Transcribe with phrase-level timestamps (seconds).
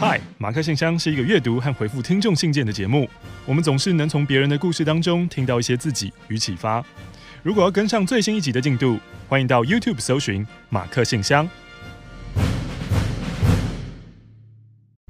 [0.00, 3.06] 嗨，马克信箱是一个阅读和回复听众信件的节目。
[3.44, 6.82] 我们总是能从别人的故事当中听到一些自己与启发。
[7.42, 11.46] 如果要跟上最新一集的进度，欢迎到 YouTube 搜寻马克信箱。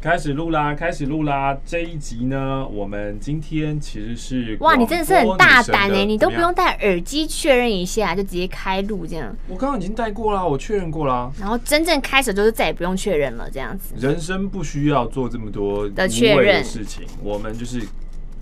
[0.01, 1.55] 开始录啦，开始录啦！
[1.66, 9.37] 这一集呢，我们今天其实是哇，你真的是很大胆哎、欸，你都不用戴耳机确认一下，就直接开录这样。
[9.47, 11.30] 我刚刚已经戴过啦，我确认过啦。
[11.39, 13.95] 然后真正开始就是再也不用确认了，这样子。
[13.98, 17.87] 人生不需要做这么多的确认事情，我们就是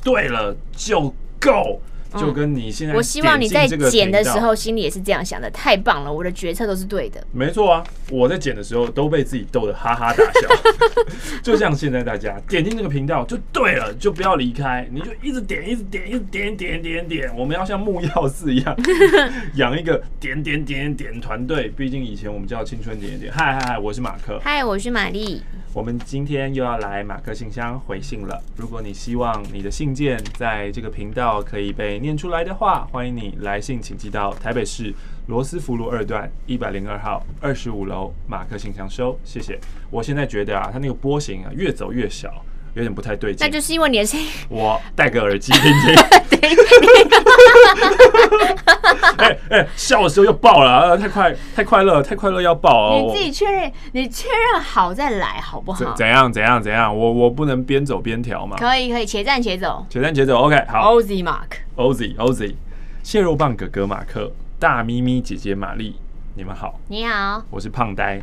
[0.05, 1.81] 对了就够。
[2.17, 7.23] 就跟你现在、嗯，我希望你在剪的时候心里也是这样想的，太棒了，我的决策都是对的。
[7.33, 10.49] 没错啊，我在剪的时候都被自己逗得哈哈大笑。
[11.43, 17.37] 就像现在大家点进这个频道就对了，就不要离开，你就一直点，一直点，一直点点点点。
[17.37, 18.77] 我们要像木钥匙一样
[19.57, 21.69] 养一个点点点点团队。
[21.77, 23.33] 毕竟以前我们叫青春点点点。
[23.33, 24.41] 嗨嗨嗨，我是马克。
[24.43, 25.43] 嗨，我是玛丽。
[25.79, 28.43] 我们今天又要来马克信箱回信了。
[28.57, 34.93] 如果你希望你的信件在这个频道可以被念出来的话，欢迎你来信，请寄到台北市
[35.29, 39.57] 罗斯福路二段一百零二号二十五楼马克信箱收，谢谢。
[39.89, 42.45] 我现在觉得啊，它那个波形啊越走越小。
[42.75, 44.27] 有点不太对劲，那就是因为你的声音。
[44.49, 45.95] 我戴个耳机听听。
[49.19, 50.97] 哎哎，笑的时候又爆了啊！
[50.97, 53.03] 太快，太快乐，太快乐要爆哦！
[53.03, 55.93] 你自己确认，你确认好再来，好不好？
[55.95, 56.33] 怎样？
[56.33, 56.63] 怎样？
[56.63, 56.97] 怎样？
[56.97, 58.57] 我我不能边走边调吗？
[58.59, 60.39] 可以，可以，且战且走，且战且走。
[60.39, 60.95] OK，好。
[60.95, 62.55] Ozy Mark，Ozy，Ozy，
[63.03, 65.97] 蟹肉棒哥哥马克，大咪咪姐姐玛丽，
[66.35, 66.79] 你们好。
[66.89, 68.21] 你好，我是胖呆。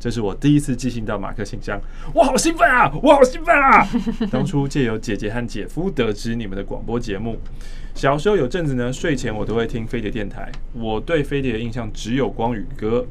[0.00, 1.80] 这是我第一次寄信到马克信箱，
[2.14, 2.88] 我好兴奋啊！
[3.02, 3.86] 我好兴奋啊！
[4.30, 7.36] 当初借由姐姐和姐夫得知你们的广播节目，
[7.94, 10.52] 小时候有阵子呢，睡前我都会听飞碟电台。
[10.72, 13.04] 我对飞碟的印象只有光宇哥，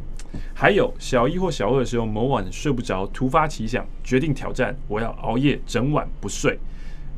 [0.53, 6.57] 还有小一或小二的时候，某晚睡不着，突发奇想，决定挑战，我要熬夜整晚不睡，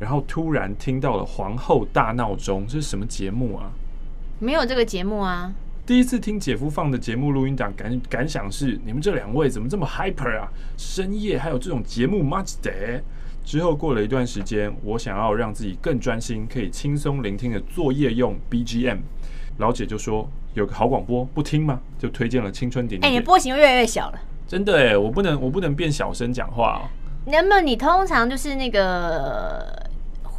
[0.00, 3.70] 然后突然听到了皇后大闹钟，这是什么节目啊？
[4.40, 5.52] 没有这个节目啊。
[5.90, 10.46] 第一次听姐夫放的节目录音档，感感想是：你们这两位怎么这么 hyper 啊？
[10.76, 13.00] 深夜还有这种节目，much day？
[13.44, 18.98] 之后过了一段时间，我想要让自己更专心，可以轻松聆听的作业用 BGM，
[19.58, 21.80] 老姐就说有个好广播，不听吗？
[21.98, 23.04] 就推荐了青春点。
[23.04, 24.20] 哎、欸，你波形越来越小了。
[24.46, 26.86] 真的哎，我不能，我不能变小声讲话哦。
[27.26, 29.89] 那么你通常就是那个。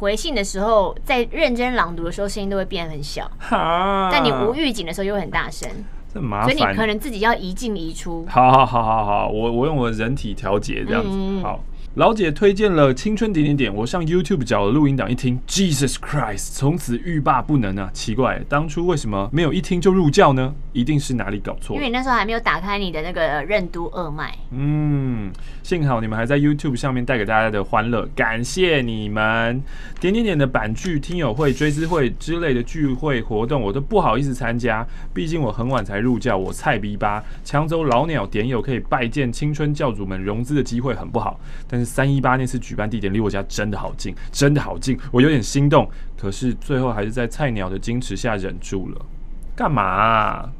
[0.02, 3.30] 回信的时候，在认真朗读的时候，声音都会变很小。
[3.38, 5.70] 哈，但你无预警的时候又很大声，
[6.12, 6.50] 这麻烦。
[6.50, 8.26] 所以你可能自己要移进移出。
[8.28, 11.08] 好好好好好，我我用我的人体调节这样子。
[11.12, 11.64] 嗯、好。
[11.96, 17.90] 老姐推荐了青春点点点，我上 YouTube 找了录音档一听，Jesus Christ，从此欲罢不能啊！
[17.92, 20.54] 奇怪，当初为什么没有一听就入教呢？
[20.72, 21.76] 一定是哪里搞错。
[21.76, 24.36] 因为你那时候还没有打开你的那个任督二脉。
[24.50, 25.30] 嗯，
[25.62, 29.62] 幸好你们还在 YouTube 上面带给大家的欢乐，感谢你们。
[30.00, 34.84] 点点点的版剧、听友会、追思会之类的聚会活动，我都不好意思参加，
[35.14, 41.92] 毕竟我很晚才入教，我菜逼吧，抢走老鸟点友可以拜见青春教主们融资的机会很不好，但是。
[41.92, 45.86] 三一八那次举办地点离我家真的好近，真的好近，我有点心动。
[46.16, 49.06] 可是最后还是在菜鸟的矜持下忍住了。
[49.54, 50.50] 干嘛啊？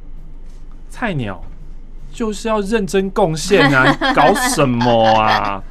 [0.93, 1.43] 菜鸟
[2.11, 3.91] 就是要认真贡献啊！
[4.13, 5.63] 搞什么啊？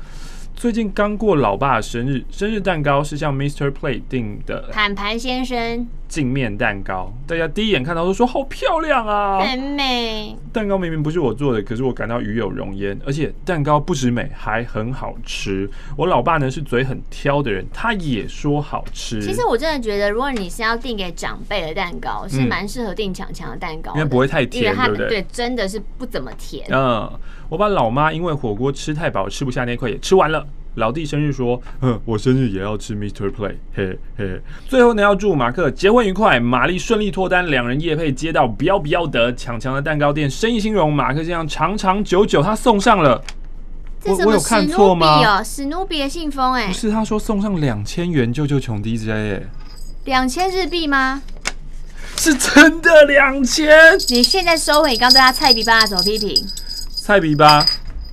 [0.56, 3.70] 最近刚过老爸的生日，生日蛋糕是向 Mr.
[3.70, 10.36] Play 订的，坦盘先生镜面蛋糕，大家第一眼看到都说好漂亮啊，很美。
[10.52, 15.66] 蛋糕明明不是我做的，可是我感到与有容焉，而且蛋糕不止美，还很好吃。
[15.96, 19.22] 我老爸呢是嘴很挑的人，他也说好吃。
[19.22, 25.08] 其实我真的觉得，如果你是要订给长辈的蛋糕，是蛮适合订强强的蛋糕的，因为不会太甜，对不对？
[25.08, 26.66] 对，真的是不怎么甜。
[26.70, 27.10] 嗯。
[27.48, 30.46] 我把老妈因为火锅吃太饱吃不下那块也吃完了。
[30.76, 33.30] 老弟生日说：“哼，我生日也要吃 Mr.
[33.30, 34.40] Play。”嘿嘿。
[34.68, 42.42] 最后呢，要祝马克结婚愉快，玛丽顺利脱单，两人夜配接到不要不要的强强的蛋糕店，生意兴隆，马克这样长长久久。
[42.42, 43.22] 他送上了，
[44.04, 45.42] 我我有看错吗？
[45.44, 49.42] 史努比的信封哎，不是，他说送上两千元救救穷 DJ 哎，
[50.04, 51.22] 两千日币吗？
[52.16, 53.70] 是真的两千？
[54.08, 56.34] 你现在收回你刚对他菜比巴怎么批评？
[56.94, 57.64] 菜比巴，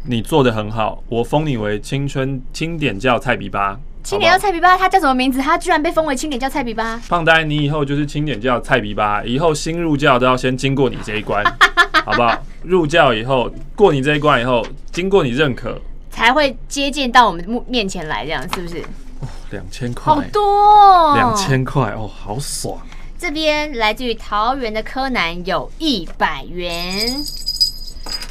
[0.05, 3.79] 你做的很好，我封你为青春钦点教菜比巴。
[4.01, 5.39] 钦点教菜比巴，他叫什么名字？
[5.39, 6.99] 他居然被封为钦点教菜比巴。
[7.09, 11.43] 胖呆，你以后就是钦点教菜比巴，以后新入教都要先经过你这一关，
[12.05, 12.41] 好不好？
[12.63, 15.79] 入教以后过你这一关以后，经过你认可，
[16.09, 18.79] 才会接近到我们面前来，这样是不是？
[19.19, 22.79] 哦，两千块，好多哦，两千块哦，好爽。
[23.17, 27.13] 这边来自于桃园的柯南有一百元。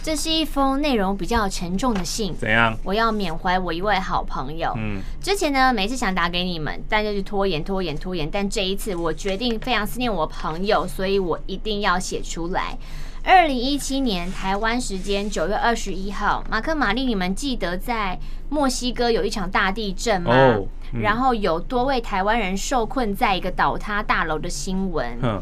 [0.09, 2.35] 这是一封内容比较沉重的信。
[2.35, 2.75] 怎样？
[2.83, 4.73] 我要缅怀我一位好朋友。
[4.79, 8.27] 嗯，之前呢，每次想打给你们，但就是拖延、拖延、拖延。
[8.33, 12.79] 但这一次，我决定非常思念我朋友，所以我一定要写出来。
[13.23, 18.19] 二零一七年台湾时间九月二十一号，马克、玛丽，你们记得在
[18.49, 20.33] 墨西哥有一场大地震吗？
[20.35, 25.19] 哦嗯、然后有多位台湾人受困在一个倒塌大楼的新闻。
[25.23, 25.39] 嗯、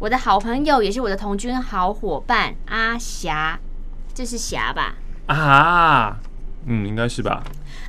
[0.00, 3.60] 我的好朋友也是我的同军好伙伴阿霞，
[4.14, 4.94] 这是霞吧？
[5.26, 6.16] 啊，
[6.66, 7.42] 嗯，应该是吧。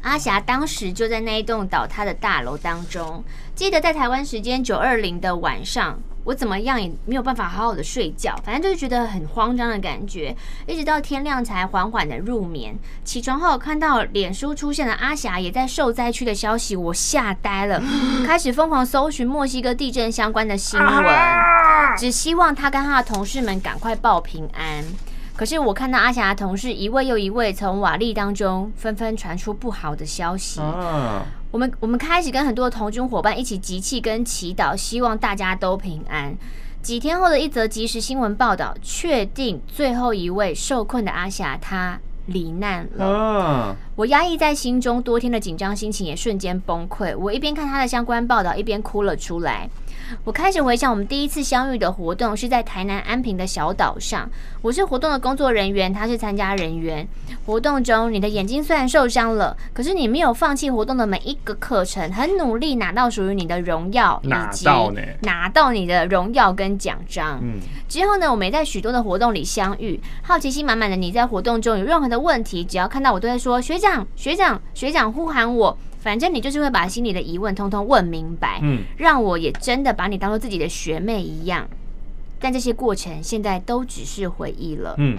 [0.04, 3.24] 阿霞当时就在那一栋倒塌的大楼当中，
[3.56, 6.00] 记得在台湾时间九二零的晚上。
[6.24, 10.36] 我怎么样也没有办法好好的睡觉，反正就是觉得很慌张的感觉，
[10.68, 12.78] 一直到天亮才缓缓的入眠。
[13.04, 17.82] 起床后看到脸书出现了阿霞也在受灾区的消息，我吓呆了，
[18.24, 21.04] 开始疯狂搜寻墨西哥地震相关的新闻，
[21.98, 24.86] 只希望他跟他的同事们赶快报平安。
[25.42, 30.62] 可是我看到阿霞的同事一位又一位从瓦砾当中纷纷传出不好的消息。
[31.50, 36.38] 我们我们开始跟很多的同军伙伴一起集气跟祈祷，希望大家都平安。
[36.84, 43.76] 几天后的一则即时新闻报道，确定最后一位受困的阿霞她罹难了。
[43.96, 47.18] 我压抑在心中多天的紧张心情也瞬间崩溃。
[47.18, 49.68] 我一边看他的相关报道，一边哭了出来。
[50.24, 54.30] 我开始回想，我们第一次相遇的活动是在台南安平的小岛上。
[54.62, 57.08] 我是活动的工作人员，他是参加人员。
[57.46, 64.66] 活动中，你的眼睛虽然受伤了，可是你没有放弃活动的每一个课程，很努力拿到属于你的荣耀，以及
[65.22, 67.40] 拿到你的荣耀跟奖章。
[67.42, 70.00] 嗯，之后呢，我们也在许多的活动里相遇。
[70.22, 75.78] 好奇心满满的你在活动中有任何的问题，只要看到我都会说学长、学长、学长呼喊我。
[76.02, 81.66] 反正你就是会把心里的疑问通通问明白，嗯，让我也真的把你当做自己的学妹一样。
[82.40, 85.18] 但这些过程现在都只是回忆了，嗯。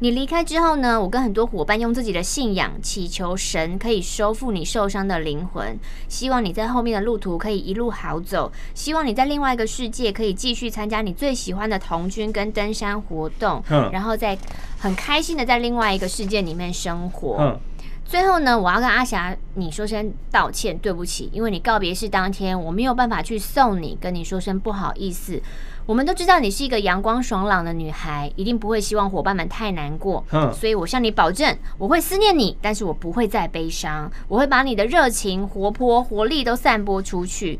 [0.00, 5.76] 你离开之后呢，我跟很多伙伴用自己的信仰祈求神可以收复你受伤的灵魂，
[6.08, 14.38] 希望你在后面的路途可以一路好走，希望你在另外一个世界可以继续参加你最喜欢的童军跟登山活动，嗯，然后再
[14.78, 17.60] 很开心的在另外一个世界里面生活，嗯。
[18.08, 25.38] 最后呢，我要跟阿霞你说声道歉，对不起，因为你告别式当天我没有办法去送你，跟你说声不好意思。
[25.84, 37.58] 我们都知道你是一个阳光爽朗的女孩，一定不会希望伙伴们太难过，嗯，所以我向你保证，我会思念你，但是我不会再悲伤，我会把你的热情、活泼、活力都散播出去。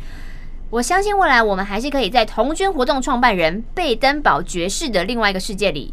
[0.71, 5.93] 我相信未来我们还是可以在童军活动创办人贝登堡爵士的另外一个世界里。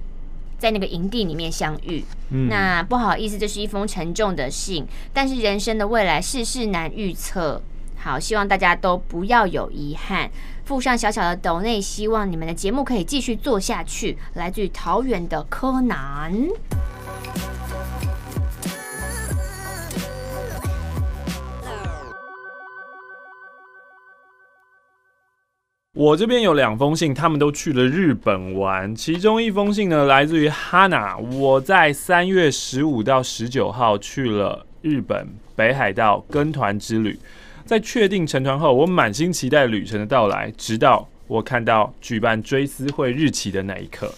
[0.57, 7.61] 在那个营地里面相遇，嗯，那不好意思，这是一封沉重的信，但是人生的未来世事难预测。
[7.97, 10.29] 好，希望大家都不要有遗憾，
[10.65, 14.17] 附上小小的斗内，希望你们的节目可以继续做下去。
[14.33, 16.31] 来自于桃园的柯南。
[25.95, 28.94] 我这边有两封信，他们都去了日本玩。
[28.94, 31.18] 其中一封信呢，来自于哈娜。
[31.18, 35.25] 我在三月十五到十九号去了日本
[35.56, 37.18] 北海道跟团之旅。
[37.65, 44.13] 在确定成团后，我满心期待旅程的到来，直到我看到举办追思会日期的那一刻，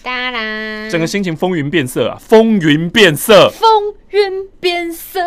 [0.90, 2.18] 整个心情风云变色啊！
[2.20, 5.20] 风云变色，风云变色。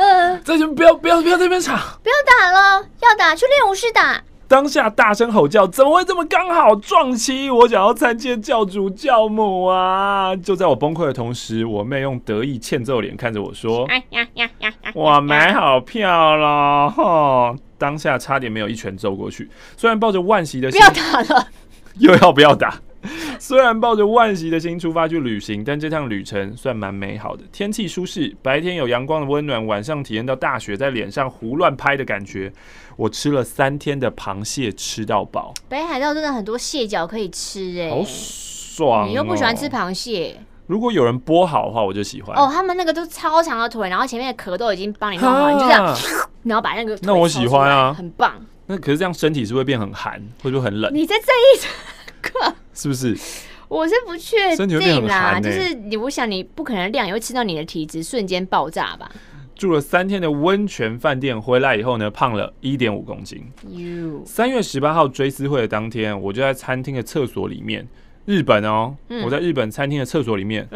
[0.44, 4.21] 这就不要不要不要在这边吵，不要打了，要打去练武室打。
[4.51, 7.49] 当下大声吼叫，怎么会这么刚好撞期？
[7.49, 10.35] 我想要参见教主教母啊！
[10.35, 13.87] 就在我崩溃的同时，我妹用得意欠揍脸看着我说
[14.93, 19.49] ：“我，买好票了！”哈，当下差点没有一拳揍过去。
[19.77, 21.47] 虽然抱着万喜的心，不要打了，
[21.99, 22.77] 又要不要打？
[23.39, 27.43] 虽然抱着万喜的心出发去旅行，但这趟旅程算蛮美好的。
[27.51, 32.51] 天气舒适，白天有阳光的温暖，晚上体验到大雪在脸上胡乱拍的感觉。
[33.01, 35.51] 我吃了三天的螃蟹，吃到饱。
[35.67, 39.07] 北海道真的很多蟹脚可以吃，欸，哎，好爽喔！
[39.07, 40.39] 你又不喜欢吃螃蟹？
[40.67, 42.37] 如果有人剥好的话，我就喜欢。
[42.37, 45.97] 哦，他们那个都超长的腿，然后前面的壳都已经帮你弄好，你就这样，
[46.43, 46.95] 然后把那个……
[47.01, 48.35] 那我喜欢啊，很棒。
[48.67, 50.93] 那可是这样身体是会变很寒，会不会很冷？
[50.93, 53.17] 你在这一个是不是？
[53.67, 59.09] 我是不确定啦，就是你，我想你不可能量也会吃到你的体质瞬间爆炸吧？
[59.61, 63.45] 住了三天的温泉饭店，回来以后呢，胖了一点五公斤。
[64.25, 67.87] 三月十八号追思会的当天，我就在餐厅的厕所里面，
[68.25, 70.68] 日本哦，我在日本餐厅的厕所里面，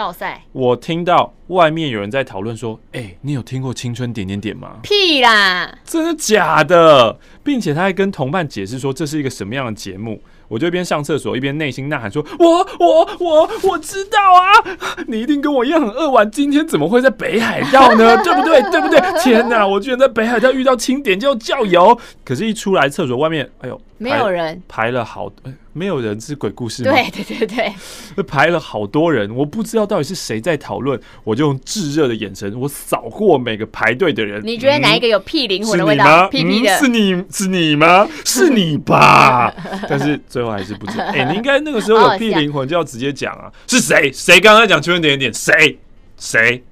[0.51, 7.18] 我听到外面有人在讨论说：“哎，你有听过青春点点点吗？”屁啦，真的假的？
[7.44, 10.22] 并且他还跟同伴解释说这是一个什么样的节目。
[10.48, 18.16] 我就一边上厕所一边内心呐喊说：“我我我我知道啊， 你一定跟我一样很扼腕，今天怎么会在北海道呢？
[18.24, 18.62] 对不对？
[18.72, 19.00] 对不对？
[19.22, 19.66] 天哪！
[19.66, 25.28] 我居然在北海道遇到清点就叫油，可是一出来厕所外面，哎呦，没有人排了好。
[25.44, 26.94] 欸没有人是鬼故事吗？
[26.94, 27.74] 对对对
[28.16, 34.42] 对， 排了好多人，我不知道到底是谁在讨论，我就用炙热的眼神，我扫过每个排队的人。
[34.42, 36.30] 你觉得哪一个有屁灵魂的味道？
[36.30, 36.78] 屁屁的？
[36.80, 38.08] 是你是你吗？
[38.24, 39.54] 是你吧？
[39.90, 41.04] 但是最后还是不知道。
[41.04, 44.10] 哎、欸，你应该那个时候有屁灵魂就要直接讲啊，是谁？
[44.14, 45.34] 谁刚刚讲圈圈点点点？
[45.34, 45.78] 谁？
[46.18, 46.64] 谁？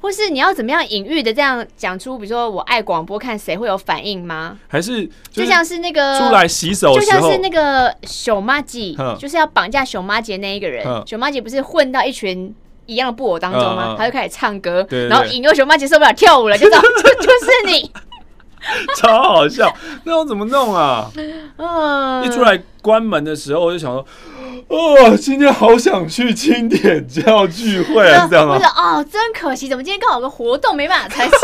[0.00, 4.58] 或是你要怎么样隐喻的这样讲出，比如说我爱广播，看谁会有反应吗？
[4.66, 10.84] 还是就像是那个出来洗手，就像是那个熊妈姐，就是要绑架熊妈姐那一个人。
[11.06, 12.54] 熊妈姐不是混到一群
[12.86, 13.94] 一样的布偶当中吗？
[13.96, 17.90] 他就开始唱歌，然后引诱熊妈姐受不了跳舞了，就知道就就是你。
[18.96, 19.74] 超好笑，
[20.04, 21.10] 那我怎么弄啊？
[21.56, 24.06] 嗯，一出来关门的时候，我就想说，
[24.68, 28.58] 哦，今天好想去清点教聚会啊，这样吗？
[28.76, 31.36] 哦，真可惜，怎么今天刚好有个活动没办法参加？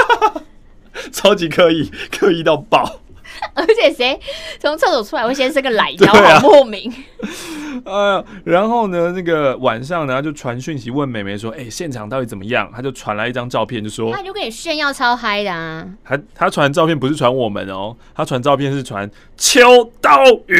[1.12, 3.00] 超级刻意，刻意到爆。
[3.55, 4.19] 而且谁
[4.59, 6.93] 从厕所出来会先伸个懒腰，好莫名。
[7.85, 19.61] 呃，然后呢，那个晚上呢，就传讯息问妹妹说：“哎、欸，现场到底怎么样？”他就传来一张照片，就说：“他就跟你炫耀超嗨的啊！”他他传照片不是传我们哦，他传照片是传秋
[20.00, 20.57] 刀鱼。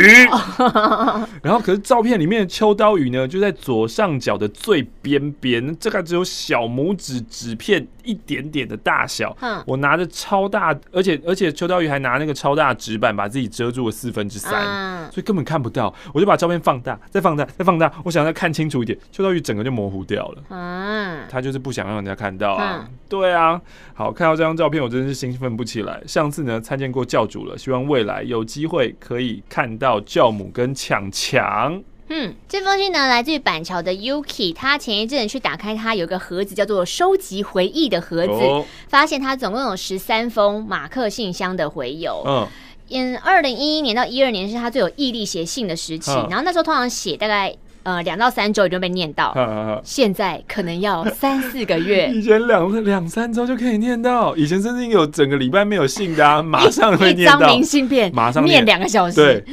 [1.43, 9.35] 然后可是照片里面的秋刀鱼呢，就在左上角的最边边，这个只有小拇指纸片一点点的大小。
[9.41, 15.93] 嗯，我拿着超大，而且而且秋刀鱼还拿那个超大纸板把自己遮住了四分之三，嗯、所以根本看不到。
[16.13, 16.99] 我就把照片放大。
[17.11, 20.43] 再放大，再放大，我想再看清楚一点，秋刀鱼整个就模糊掉了。
[20.51, 22.87] 嗯，他就是不想让人家看到啊。
[22.87, 23.61] 嗯、对啊，
[23.95, 26.03] 好，看到这张照片，我真的是兴奋不起来。
[26.07, 31.83] 上次呢，参见过教主了，希望未来有机会可以看到教母跟强强。
[32.09, 42.23] 嗯，这封信呢，来自于板桥的 Yuki，他前一阵去打开，他有个盒子叫做收集回忆的盒子，哦、发现他总共有十三封马克信箱的回邮。
[42.27, 42.49] 嗯。
[42.89, 47.53] 嗯，二零一一年到一二年是他最有毅力写信的时期，嗯、然后那时候通常写大概
[47.87, 49.33] 呃两到三周就被念到，
[49.85, 52.11] 现在可能要三四个月。
[52.13, 57.37] 以前两两三周就可以念到，以前甚至有整个礼拜没有信的、啊， 马上会念到。
[57.37, 59.15] 一张明信片，马上念两个小时。
[59.15, 59.45] 对，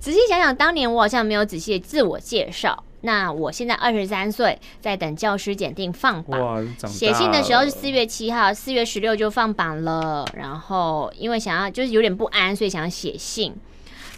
[0.00, 2.82] 仔细想想，当年我好像没有仔细的自我介绍。
[3.02, 6.66] 那我现在二十三岁，在等教师检定放榜。
[6.88, 10.26] 写信的时候是四月七号，四月十六就放榜了。
[10.34, 13.54] 然后因为想要就是有点不安，所以想要写信。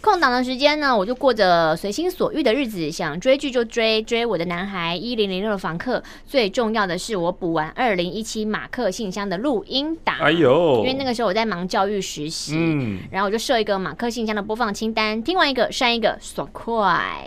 [0.01, 6.01] 空档的时间呢，我就过着随心所欲的日子，想追剧就追，追我的男孩一零零六的房客。
[6.25, 10.15] 最重要的是，我补完二零一七马克信箱的录音档。
[10.19, 17.25] 哎呦，因为那个时候我在忙教育实习，嗯，然后我就设一个马克信箱的播放清单，听完一个删一个，爽快。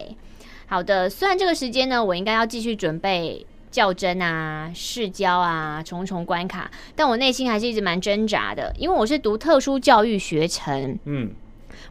[0.66, 11.30] 好的，虽然这个时间呢，我应该要继续准备较真啊、试教啊、重重关卡，但我内心还是一直蛮挣扎的，因为我是读特殊教育学程，嗯，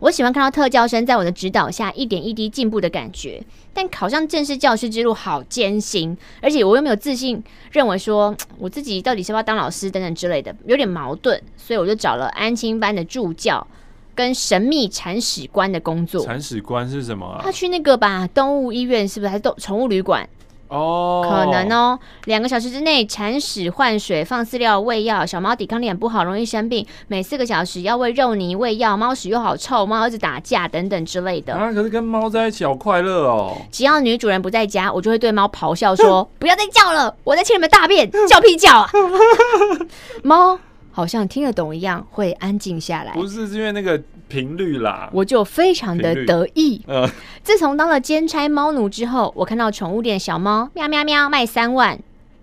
[0.01, 3.39] 我喜欢看到特教生在我的指导下一点一滴进步的感觉，
[3.71, 7.41] 但考上正式教师之路好艰辛，而且我又没有自信，
[7.71, 13.65] 认为说 我自己到底是不是要当老师等等之类的，有点矛盾，所以我就找了安亲班的助教。
[14.13, 17.39] 跟神秘铲屎官的工作，铲屎官是什么啊？
[17.41, 19.29] 他去那个吧，动物医院是不是？
[19.29, 20.27] 还是动宠物旅馆？
[20.71, 21.99] 哦，可能哦。
[22.25, 25.25] 两个小时之内铲屎、换水、放饲料、喂药。
[25.25, 26.85] 小猫抵抗力很不好，容易生病。
[27.07, 28.95] 每四个小时要喂肉泥、喂药。
[28.95, 31.53] 猫屎又好臭，猫儿子打架等等之类的。
[31.53, 33.57] 啊，可是跟猫在一起好快乐哦。
[33.69, 38.89] 只要女主人不在家，我就会对猫咆哮说：“不要再叫了，我在清你们大便，叫屁叫啊！”
[40.23, 40.57] 猫。
[40.93, 43.13] 好像听得懂一样，会安静下来。
[43.13, 43.97] 不是，是因为那个
[44.31, 45.09] 频率啦。
[45.11, 46.81] 我就非常的得意。
[46.87, 47.05] 呃，
[47.43, 51.99] 自从当了兼差猫奴之后，我看到宠物店小猫喵喵喵卖三万，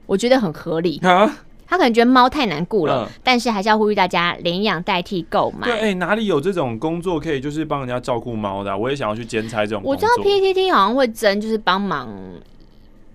[0.07, 0.99] 我觉得很合理。
[1.03, 5.67] 啊，他可能觉得猫太难顾了，嗯、但是还是要呼吁大家领养代替购买。
[5.67, 8.77] 对，哎、欸，哪里有这种工作可以就是帮人家照顾猫的、啊？
[8.77, 9.91] 我也想要去兼差这种工作。
[9.93, 12.09] 我知道 PTT 好像会争，就是帮忙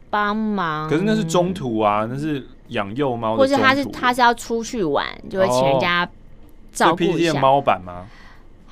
[0.10, 0.90] 帮忙。
[0.90, 2.48] 可是那是中途啊，那是。
[2.70, 6.10] 养幼猫，或者他是他是要出去玩，就会请人家
[6.72, 7.40] 照顾一下。
[7.40, 8.06] 猫版吗？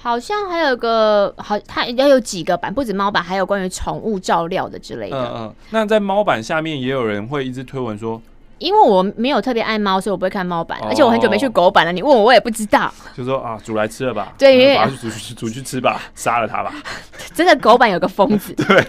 [0.01, 5.17] 好像还有个好，它要有几个版，不止猫版，还有关于宠物照料的之类的。
[5.17, 5.55] 嗯嗯。
[5.70, 8.22] 那在猫版下面也有人会一直推文说，
[8.58, 11.91] 因为我没有特别爱猫，所以我不会看猫版，而且我很久没去狗版了。
[11.91, 12.91] 你问我，我也不知道。
[13.15, 14.34] 就说啊，煮来吃了吧？
[14.38, 16.74] 对，因为煮去煮去吃吧，杀了它吧。
[17.34, 18.53] 真的狗版有个疯子。
[18.67, 18.86] 对。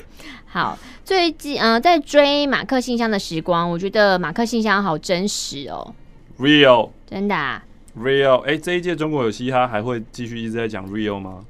[0.46, 0.78] 好。
[1.04, 5.92] 最近，嗯、呃，在追马克信箱的时光，我觉得马克信箱好真实哦
[6.38, 7.60] ，real，真的、啊、
[7.98, 8.38] ，real。
[8.40, 11.44] 哎、欸，这一届中国有嘻哈还会继续一直在讲 real 吗？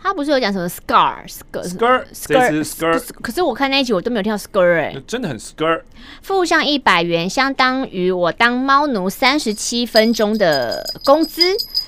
[0.00, 5.82] 他不是有讲什么 scar，scar，scar，可是我看那一集我都没有听到 scar 哎、欸，真的很 scar。
[6.22, 11.42] 付上一百元，相当于我当猫奴三十七分钟的工资。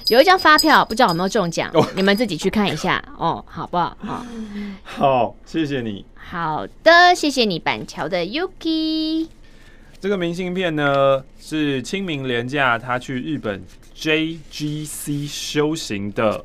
[0.08, 3.96] 有一张发票，不知道有没有中奖，哦、你们自己去看一下哦，好不好？
[4.00, 4.26] 好，
[4.82, 6.04] 好，谢谢你。
[6.16, 9.28] 好的，谢谢你，板桥的 Yuki。
[10.00, 13.62] 这个明信片呢，是清明连假他去日本
[14.00, 16.44] JGC 修行的。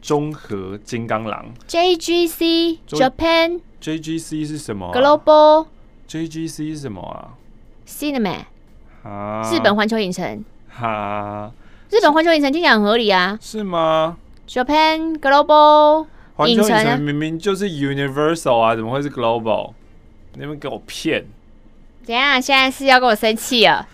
[0.00, 7.34] 综合金刚狼，JGC Japan，JGC 是什么？Global，JGC 是什么啊
[7.86, 8.44] ？Cinema，
[9.02, 11.52] 啊，日本环球影城，哈，
[11.90, 14.16] 日本环球影城听起来很合理啊，是吗
[14.48, 19.72] ？Japan Global 环球影城明明就是 Universal 啊，怎么会是 Global？
[20.34, 21.26] 你们给我骗？
[22.04, 22.40] 怎样？
[22.40, 23.86] 现在是要跟我生气啊？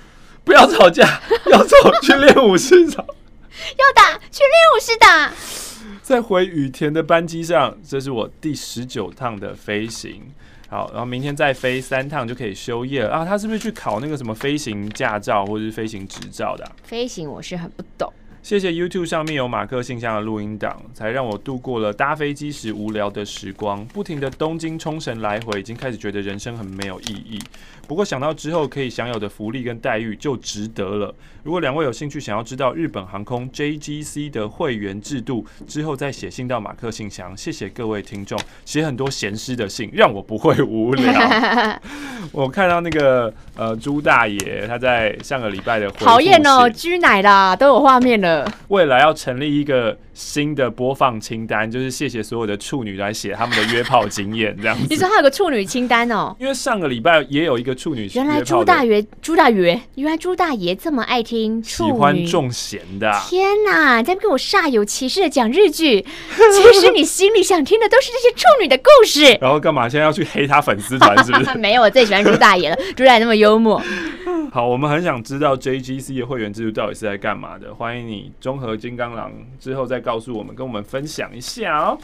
[0.45, 1.21] 不要吵架，
[1.51, 5.33] 要走去练武士打，要打去练武士打。
[6.03, 10.23] 在回羽田的班机上，这是我第十九趟的飞行。
[10.69, 13.25] 好，然后明天再飞三趟就可以休业了啊！
[13.25, 16.73] 他是不是去考那个什么飞行驾照或者是飞行执照的啊？
[16.83, 18.13] 飞行我是很不懂。
[18.43, 23.85] 谢谢 YouTube 上面有马克信箱的录音档，才让我度过了搭飞机时无聊的时光。
[23.87, 27.39] 不停的东京冲绳来回，已经开始觉得人生很没有意义。
[27.87, 31.15] 不过想到之后可以享有的福利跟待遇，就值得了。
[31.43, 37.37] 如果两位有兴趣想要知道日本航空 JGC 的会员制度，之后再写信到马克信箱。
[37.37, 41.13] 谢谢各位听众写很多闲诗的信，让我不会无聊。
[42.33, 48.51] 我看到那个呃朱大爷他在上个礼拜的讨厌哦，居奶啦都有画面了。
[48.69, 54.87] 未来要成立一个新的播放清单，就是谢谢所有的处女来写他们的约炮经验这样子。
[54.89, 56.35] 你说还有个处女清单哦？
[56.41, 61.63] 因为上个礼拜也有一个处女，原来朱大爷朱大爷原来朱大爷这么爱听。
[61.63, 63.99] 喜欢重咸的，天哪！
[63.99, 66.01] 你在跟我煞有其事的讲日剧，
[66.53, 69.37] 其实你心里想听的都是这些处女的故事。
[69.41, 69.89] 然后干嘛？
[69.89, 71.55] 现在要去黑他粉丝团是不是？
[71.59, 73.83] 没有，我最喜欢朱大爷了， 朱大爷那么幽默。
[74.53, 77.75] 好，我们很想知道 JGC 的会员制度到底是在干嘛的。
[77.75, 81.99] 欢迎你综合金刚狼之后再告诉我们，跟我们分享一下哦。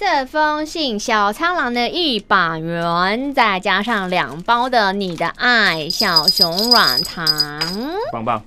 [0.00, 7.26] 这封信，小苍狼的一百元，再加上两包的你的爱小熊软糖，
[8.10, 8.42] 棒棒。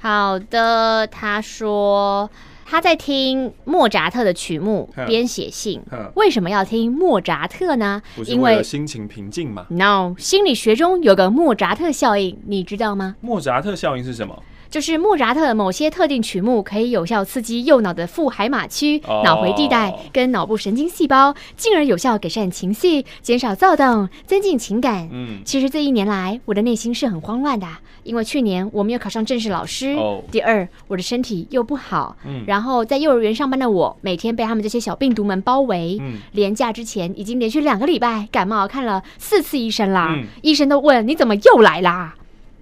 [0.00, 2.30] 好的，他说
[2.66, 5.80] 他在听莫扎特的曲目边写信。
[6.14, 8.02] 为什么要听莫扎特呢？
[8.26, 9.64] 因为心情平静嘛。
[9.70, 13.16] No，心理学中有个莫扎特效应，你知道吗？
[13.22, 14.42] 莫扎特效应是什么？
[14.72, 25.06] 就是莫扎特某些特定曲目可以有效刺激右脑的副海马区、脑回地带跟脑部神经细胞，进而有效改善情绪、减少躁动、增进情感。
[25.12, 27.66] 嗯，其实这一年来，我的内心是很慌乱的，
[28.02, 29.92] 因为去年我没有考上正式老师。
[29.92, 30.24] 哦。
[30.30, 32.16] 第二，我的身体又不好。
[32.24, 32.42] 嗯。
[32.46, 35.98] 然后在幼儿园上班的我，每天被他们这些小病毒们包围。
[36.00, 36.14] 嗯。
[36.32, 40.14] 连假之前已经连续两个礼拜感冒，看了四次医生啦。
[40.16, 40.24] 嗯。
[40.40, 42.14] 医生都问你怎么又来啦？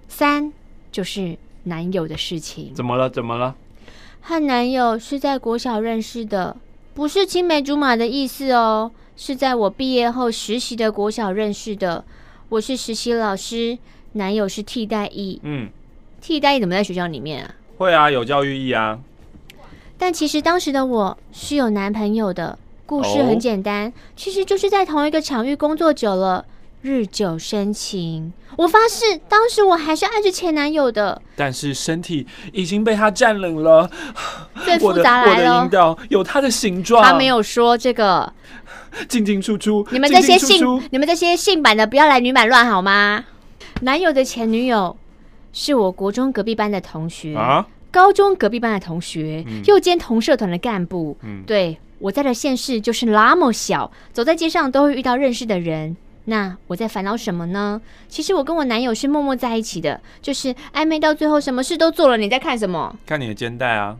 [0.09, 0.51] 三
[0.91, 1.37] 就是。
[1.63, 3.09] 男友的事情怎么了？
[3.09, 3.55] 怎么了？
[4.21, 6.55] 和男友是在国小认识的，
[6.93, 12.03] 不是青梅竹马的意思哦，是在我毕业后实习的国小认识的。
[12.49, 13.77] 我是实习老师，
[14.13, 15.39] 男友是替代役。
[15.43, 15.69] 嗯，
[16.19, 17.55] 替代役怎么在学校里面啊？
[17.77, 18.99] 会啊，有教育役啊。
[19.97, 22.57] 但其实当时的我是有男朋友的。
[22.83, 26.45] 故事很简单，哦，其实就是在同一个场域工作久了。
[26.81, 33.87] 日久生情，我发誓，当时我还是爱着前男友的，但是身体已经被他占领了。
[34.65, 35.69] 最复杂来了，
[36.09, 37.03] 有他的形状。
[37.03, 38.33] 他没有说这个，
[39.07, 39.85] 进进出出。
[39.91, 43.25] 你们这些性，出出你们这些性版的，不要来女版乱好吗？
[43.81, 44.97] 男友的前女友
[45.53, 51.15] 是我国中隔壁班的同学，啊、高中隔壁班的同学，嗯、又兼同社团的干部。
[51.21, 55.95] 嗯、对，我在的县市就是那么小，走在街上都会遇到认识的人。
[56.25, 57.81] 那我在烦恼什么呢？
[58.07, 62.17] 其实我跟我男友是默默在一起的，就是暧昧到最后，什么事都做了。
[62.17, 62.95] 你在看什么？
[63.05, 63.97] 看你的肩带啊！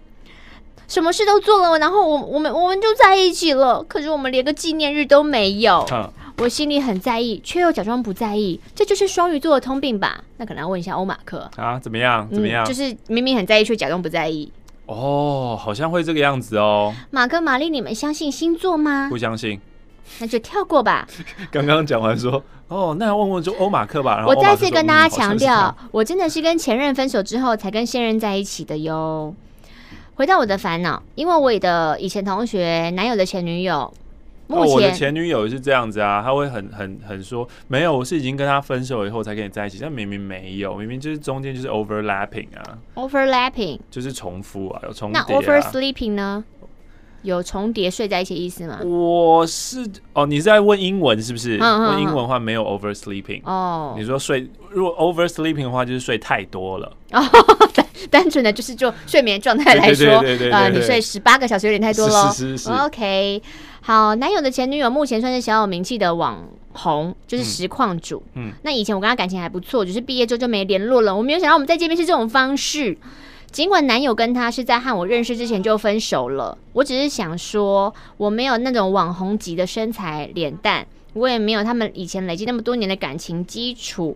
[0.87, 3.81] 什么事都做了，然后我我们我们就在一起了。
[3.83, 5.85] 可是我们连个纪念日都没有。
[5.91, 10.21] 嗯、我心里很在意，却又假装不在意，这就是双鱼座的通病吧？
[10.37, 11.79] 那可能要问一下欧马克啊？
[11.79, 12.27] 怎么样？
[12.29, 12.65] 怎么样？
[12.65, 14.51] 嗯、就是明明很在意，却假装不在意。
[14.85, 16.93] 哦，好像会这个样子哦。
[17.09, 19.07] 马克、玛丽，你们相信星座吗？
[19.09, 19.59] 不相信。
[20.19, 21.07] 那就跳过吧。
[21.51, 24.17] 刚刚讲完说，哦，那要问问就欧马克吧。
[24.17, 29.33] 然后我再次跟大家强调，我真的是跟前任分手之后才跟现任在一起的哟。
[30.15, 33.91] 回到我的烦恼，因为我的以前同学男友的前女友，
[34.47, 45.25] 哦，我的前女友是这样子啊，他会很很很说，没有，我是已经跟他分手以后才跟你在一起，但明明没有，明明就是中间就是 overlapping 啊，overlapping 就是重复啊，有重叠、啊。
[45.27, 46.43] 那 oversleeping 呢？
[47.23, 48.79] 有重叠睡在一起的意思吗？
[48.83, 51.57] 我是哦，你是在问英文是不是？
[51.57, 53.95] 嗯嗯嗯问英文的话没有 oversleeping 哦。
[53.97, 57.21] 你说睡如果 oversleeping 的话就是睡太多了哦。
[57.73, 60.07] 单单纯的就是就睡眠状态来说，
[60.51, 62.31] 呃，你睡十八个小时有点太多了。
[62.31, 63.41] 是是是是 OK，
[63.81, 68.23] 好，男友的前女友目前算是小有名气的网红，就是实况主。
[68.33, 71.15] 嗯，嗯那以前我跟他感情还不错，只是毕业之后就没联络了。
[71.15, 72.97] 我没有想到我们在见面是这种方式。
[73.51, 84.15] 尽管男友跟他是在和我认识之前就分手了，我只是想说，我没有那种网红级的身材脸蛋，我也没有他们以前累积那么多年的感情基础。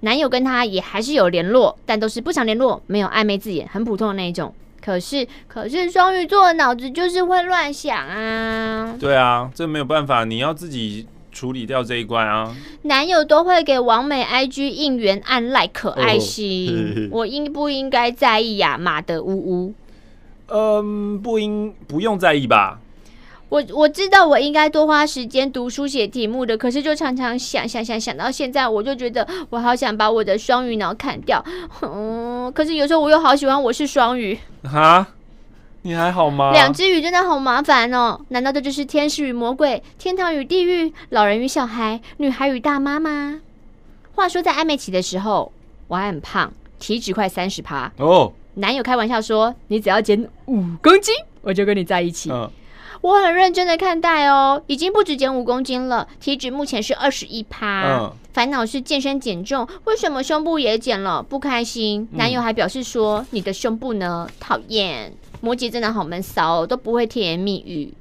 [0.00, 4.52] 男友跟他也还是有联络，但都是不常联络，没有暧昧字眼，很普通的那一种。
[4.84, 8.96] 可是，可是双鱼座的脑子就是会乱想啊。
[9.00, 11.06] 对啊，这没有办法，你要自己。
[11.36, 12.56] 处理掉这一关啊！
[12.84, 18.78] 男友都会给王美 IG 应援按 like 可爱心，我应不应该在意呀？
[18.78, 19.74] 马的呜呜，
[20.48, 22.80] 嗯，不应不用在意吧。
[23.50, 31.44] 我我知道我应该多花时间读书写题目的，可是就常常想想想想到现在，我就觉得我好想把我的双鱼脑砍掉。
[31.82, 35.06] 嗯，可是有时候我又好喜欢我是双鱼哈。
[35.86, 36.50] 你还好吗？
[36.50, 38.20] 两只鱼真的好麻烦哦！
[38.30, 43.40] 难道这就是天使与魔鬼、天堂与地狱、老人与小孩、女孩与大妈吗？
[44.16, 45.52] 话说在暧昧期的时候，
[45.86, 48.32] 我还很胖，体脂快三十趴哦。
[48.54, 52.32] 男友开玩笑说：“你只要减五公斤，我就跟你在一起。
[52.32, 52.50] 嗯”
[53.02, 57.84] 我很认真的看待哦，已经不止减五公斤了，体脂目前是二十一趴。
[57.84, 61.22] 嗯，烦恼是健身减重，为什么胸部也减了？
[61.22, 62.08] 不开心。
[62.12, 64.26] 男友还表示说：“你的胸部呢？
[64.40, 65.12] 讨厌。”
[65.46, 67.94] 摩羯真的好闷骚，哦都不会甜言蜜语，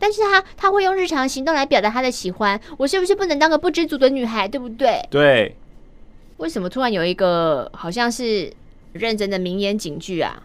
[0.00, 2.60] 但是他他会用日常行动来表达他的喜欢。
[2.76, 5.00] 我是不是不能当个不知足的女孩，对不对？
[5.08, 5.54] 对。
[6.38, 8.52] 为什么突然有一个好像是
[8.94, 10.42] 认真的名言警句啊？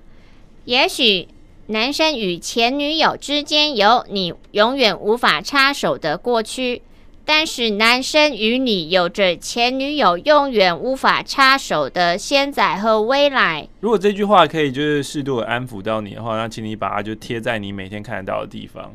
[0.66, 1.28] 也许
[1.68, 6.84] 男生与前女友之间有你永远无法插手的过去。
[7.30, 13.68] 但是男生与你有着前女友永远无法插手的现在和未来。
[13.82, 18.94] 如果这句话可以就是适度的安抚到你的话，那请你把它就贴在你每天看得到的地方。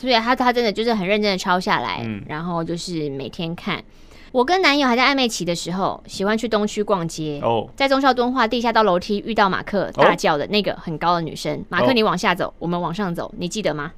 [0.00, 3.82] 对，他他真的就是很认真的抄下来，嗯，然后就是每天看。
[4.30, 7.40] 我跟男友还在暧昧期的时候，喜欢去东区逛街。
[7.42, 11.64] 哦，在中校敦化地下道楼梯遇到马克大叫的那个很高的女生。
[11.68, 13.92] 马克，你往下走，我们往上走，你记得吗？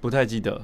[0.00, 0.60] 不太记得。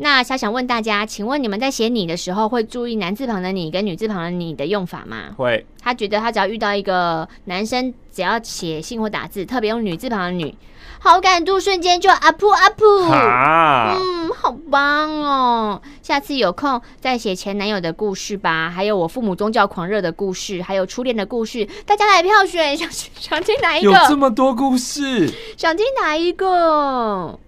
[0.00, 5.34] 那小想问大家，请问你们在写你的时候会注意男字旁的你跟女字旁的你的用法吗？
[5.36, 5.66] 会。
[5.82, 10.54] 他觉得他只要遇到一个男生，只要写信或打字，特别用女字旁的女，
[11.00, 12.82] 好感度瞬间就 up up。
[13.08, 15.82] 哈嗯，好棒哦！
[16.02, 23.90] 下次有空再写前男友的故事吧，还有我父母宗教狂热的故事，还有初恋的故事，大家来票选，想想听哪一个？
[23.90, 27.40] 有这么多故事，想听哪一个？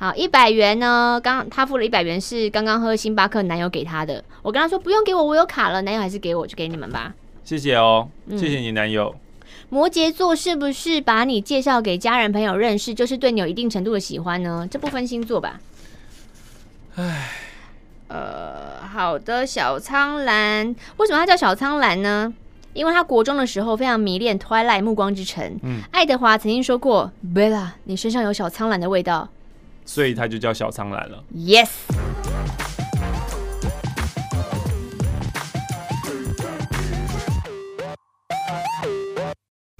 [0.00, 1.20] 好，一百元呢？
[1.20, 4.22] 刚他付了一百元，是刚刚喝星巴克男友给他的。
[4.42, 5.82] 我跟他说不用给我，我有卡了。
[5.82, 7.12] 男友还是给我，就给你们吧。
[7.42, 9.12] 谢谢哦，谢谢你男友。
[9.12, 9.20] 嗯、
[9.70, 14.68] 摩羯座是不是把你介绍给家人朋友认识，就是对你有一定程度的喜欢呢？
[14.70, 15.58] 这不分星座吧？
[16.94, 17.30] 唉，
[18.06, 22.32] 呃，好的，小苍兰，为什么他叫小苍兰呢？
[22.72, 25.58] 因为他国中的时候非常迷恋 Twilight 暮光之城。
[25.64, 29.28] 嗯，爱德华曾经说过，Bella，你身上有小苍兰的味道。
[29.88, 31.24] 所以他就叫小苍兰了。
[31.34, 31.70] Yes。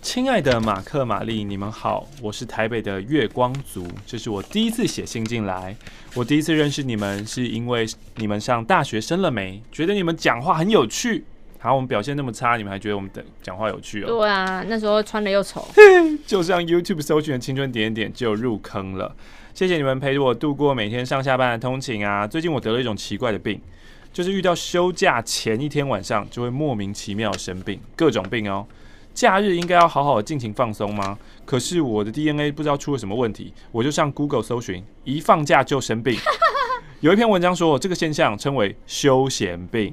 [0.01, 5.77] 亲爱的马克、玛丽，你们好，我是台北的月光族，这是我第一次写信进来。
[6.15, 9.63] 我第一次认识你们，是因为你们上大学生了没？
[9.71, 11.23] 觉得你们讲话很有趣。
[11.59, 14.07] 好，我们表现那么差，你们还觉得我们的讲话有趣哦？
[14.07, 15.69] 对啊，那时候穿的又丑，
[16.27, 19.15] 就像 YouTube 搜寻的青春点点就入坑了。
[19.59, 22.25] 谢谢你们陪着我度过每天上下班的通勤啊！
[22.25, 23.61] 最近我得了一种奇怪的病，
[24.13, 28.65] 就是遇到休假前一天晚上就会莫名其妙生病，各种病哦。
[29.13, 31.19] 假日应该要好好的尽情放松吗？
[31.45, 36.17] 可是我的 DNA 不知道出了什么问题，我就上 Google 搜寻，一放假就生病。
[37.01, 39.93] 有一篇文章说，这个现象称为休闲病。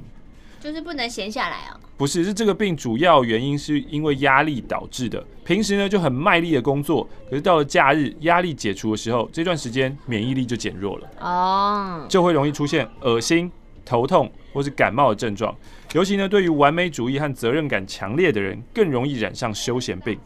[0.66, 1.78] 就是不能闲下来哦。
[1.96, 5.24] 不是，是这个病主要原因是因为压力导致的。
[5.44, 13.48] 平时呢就很卖力的工作，可是到了假日压力解除的时候，这段时间免疫力就减弱了哦，就会容易出现恶心、
[13.84, 15.54] 头痛或是感冒的症状。
[15.92, 20.18] 尤其呢，对于完美主义和责任感强烈的人，更容易染上休闲病。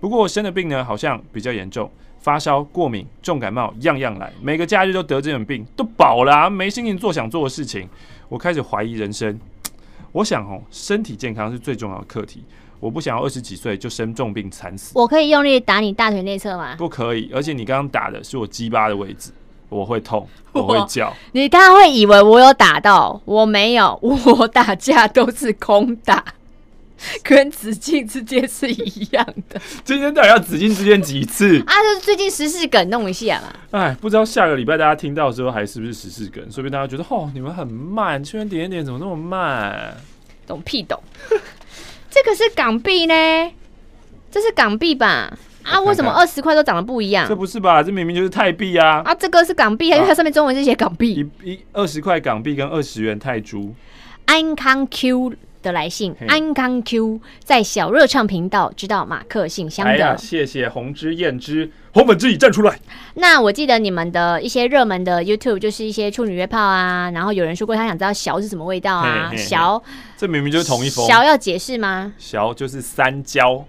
[0.00, 1.88] 不过我生的病呢，好像比较严重，
[2.18, 4.32] 发烧、过敏、重感冒，样样来。
[4.42, 7.88] 每个假日都得这种病，都饱了啊，没心情做想做的事情。
[8.28, 9.38] 我开始怀疑人生。
[10.12, 12.44] 我想哦，身体健康是最重要的课题。
[12.80, 14.92] 我不想要二十几岁就生重病惨死。
[14.94, 16.76] 我可以用力打你大腿内侧吗？
[16.78, 19.32] 不可以，而且你刚刚打的是我鸡巴的位置，
[19.68, 21.12] 我会痛， 我会叫。
[21.32, 26.24] 你刚刚会以为我有打到，我没有，我打架都是空打，
[27.22, 29.60] 跟紫禁之间是一样的。
[29.84, 31.74] 今天到底要紫禁之间几次啊？
[31.82, 33.52] 就是最近时事梗弄一下嘛。
[33.70, 36.42] 哎，不知道下个礼拜大家听到的时候还是不是时事梗？
[36.50, 39.96] 说不定大家觉得哦，你们很慢，圈圈点点点怎么那么慢？
[40.46, 41.00] 懂屁懂。
[42.10, 43.14] 这个是港币呢，
[44.30, 45.28] 这是港币吧？
[45.62, 47.28] 看看啊，为什么二十块都长得不一样？
[47.28, 47.82] 这不是吧？
[47.82, 49.02] 这明明就是泰币啊！
[49.04, 51.28] 啊，这个是港币，因为它上面中文是写港币。
[51.44, 53.74] 一一二十块港币跟二十元泰铢。
[54.24, 59.92] 安康 Q 的来信，安康 Q 在小热唱频道知道马克信箱的。
[59.92, 62.78] 哎呀，谢谢红之燕之红粉知己站出来。
[63.14, 69.32] 那我记得你们的一些热门的 YouTube 就是一些处女约炮啊，然后有人说过他想知道小是什么味道啊？
[69.36, 69.82] 小，
[70.16, 71.06] 这明明就是同一封。
[71.06, 72.12] 小要解释吗？
[72.18, 73.64] 小就是三焦，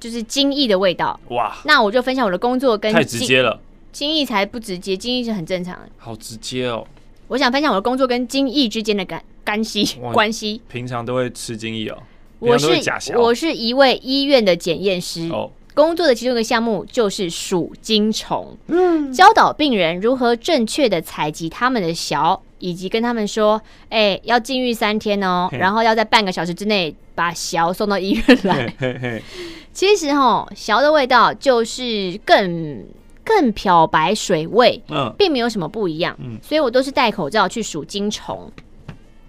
[0.00, 1.18] 就是精液的味道。
[1.28, 3.60] 哇，那我就分享我的工作跟太直接了，
[3.92, 5.78] 精液才不直接，精液是很正常。
[5.98, 6.86] 好直接哦。
[7.28, 10.60] 我想分享我的工作跟精益之间的干干系关系。
[10.68, 11.98] 平常都会吃精益哦。
[12.38, 12.68] 我是
[13.16, 15.28] 我是一位医院的检验师。
[15.30, 15.50] 哦。
[15.74, 23.60] 工作的其中一个项目就是数精虫，嗯，教导病人如何正确的采集他们的小，以及跟他们说，
[23.90, 28.74] 哎、欸，要禁欲三天哦，然后要在半个小时之内把小送到医院来。
[28.78, 29.22] 嘿嘿
[29.70, 32.82] 其实哈，小的味道就是更
[33.26, 38.50] 更漂白水味，嗯，并没有什么不一样，嗯，所以我都是戴口罩去数金虫。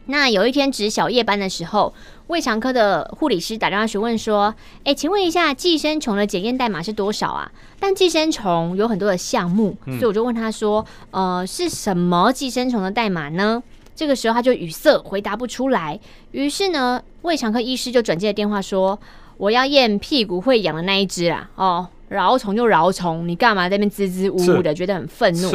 [0.10, 1.94] 那有一天值小夜班的时候，
[2.28, 4.56] 胃肠科的护理师打电话询问说
[4.86, 13.62] ：“哎，请问一下，寄生虫的检验代码是多少啊？”但寄生虫有很多的项目，所以我就问他说：“呃，是什么寄生虫的代码呢？”
[13.98, 16.00] 这个时候他就语塞，回答不出来。
[16.32, 18.98] 于是呢，胃肠科医师就转接了电话说
[19.38, 21.50] ：“我要验屁股会痒的那一只啊！
[21.56, 25.50] 哦，蛲虫就饶虫，你干嘛在那边支支吾吾的，觉得很愤怒？”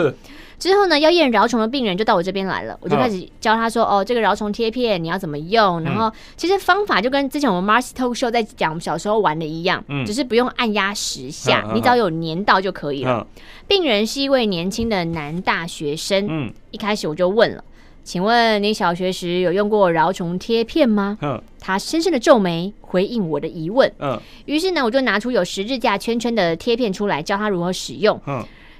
[0.59, 13.27] 之后呢，要验饶虫的病人就到我这边来了，我就开始教他说：“哦，这个饶虫贴片你要怎么用？”然后其实方法就跟之前我们 Marcy Talk Show 在讲我们小时候玩的一样，只是不用按压十下，你只要有粘到就可以了。
[13.67, 17.65] 病人是一位年轻的男大学生，一开始我就问了
[18.05, 21.19] ：“请问你小学时有用过蛲虫贴片吗？”
[21.61, 23.93] 他深深的皱眉回应我的疑问。
[24.47, 28.21] 于是呢，我就拿出有十字架圈圈的贴片出来，教他如何使用。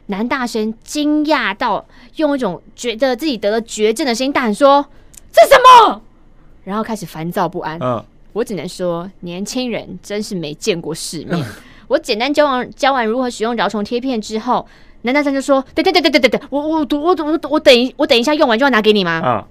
[0.07, 4.85] 男大生惊讶到用一种觉得自己得了绝症的声音大喊说
[5.31, 6.03] ：“这什么？”
[6.65, 7.79] 然后开始烦躁不安。
[7.81, 11.45] 嗯，我只能说，年轻人真是没见过世面。
[11.87, 14.67] 我简单教完教完如何使用蛲虫贴片之后，
[15.03, 19.45] 男大生就说：“对对对对对对对，我我我我我我等一我等一下用完就要拿给你吗？”嗯。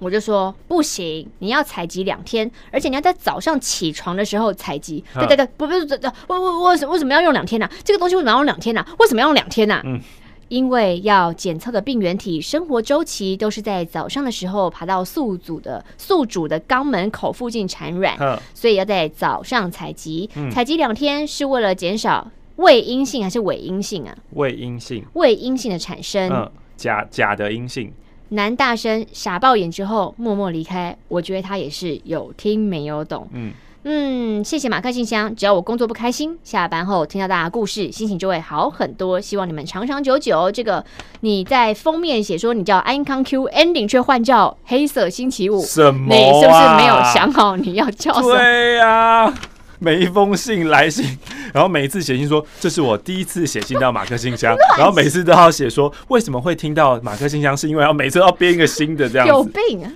[0.00, 5.04] 我就说不行，你要采集两天，而且你要在早上起床的时候采集。
[5.12, 7.68] 对对对，不不不，我我我为什么要用两天呢？
[7.84, 8.82] 这个东西为什么要用两天呢？
[8.98, 9.82] 为什么要用两天呢？
[9.84, 10.00] 嗯，
[10.48, 18.16] 因为要检测的病原体生活周期都是在早上的时候爬到宿主的宿主的肛门口附近产卵，
[18.54, 20.30] 所以要在早上采集。
[20.50, 22.26] 采集两天是为了减少
[22.60, 24.16] 伪阴性还是伪阴性啊？
[24.34, 27.92] 伪阴性，伪阴性的产生，嗯，假假的阴性。
[28.30, 33.28] 男大生傻爆眼之后默默离开，我觉得他也是有听没有懂。
[33.32, 39.18] 嗯嗯，谢谢马克信箱，只要我工作不开心，下班后听到大家故事，心情就会好很多。
[39.18, 40.52] 希望你们长长久久。
[40.52, 40.84] 这个
[41.20, 46.14] 你在封面写说你叫安康 Q，ending 却换叫黑色星期五，什么、啊？
[46.14, 48.36] 你是不是没有想好你要叫什么？
[48.36, 49.34] 对呀、啊。
[49.82, 51.18] 每一封信来信，
[51.54, 59.32] 然后每一次写信说，这是我第一次写信到马克信箱， 然后每次都要写说为什么会听到马克信箱，是因为要每次要编一个新的这样子。
[59.32, 59.90] 有病啊！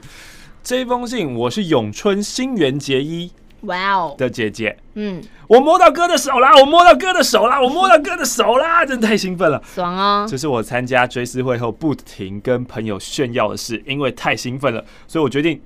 [0.62, 3.30] 这一封信我是永春新垣结衣，
[3.64, 10.26] 哇哦的姐姐，嗯，我摸到哥的手啦，我摸到哥的手啦，我摸到哥的手啦，真的太兴奋了，爽哦！
[10.26, 15.60] 这是我参加追思会后不停跟朋友炫耀的事，因为太兴奋了，所以我决定。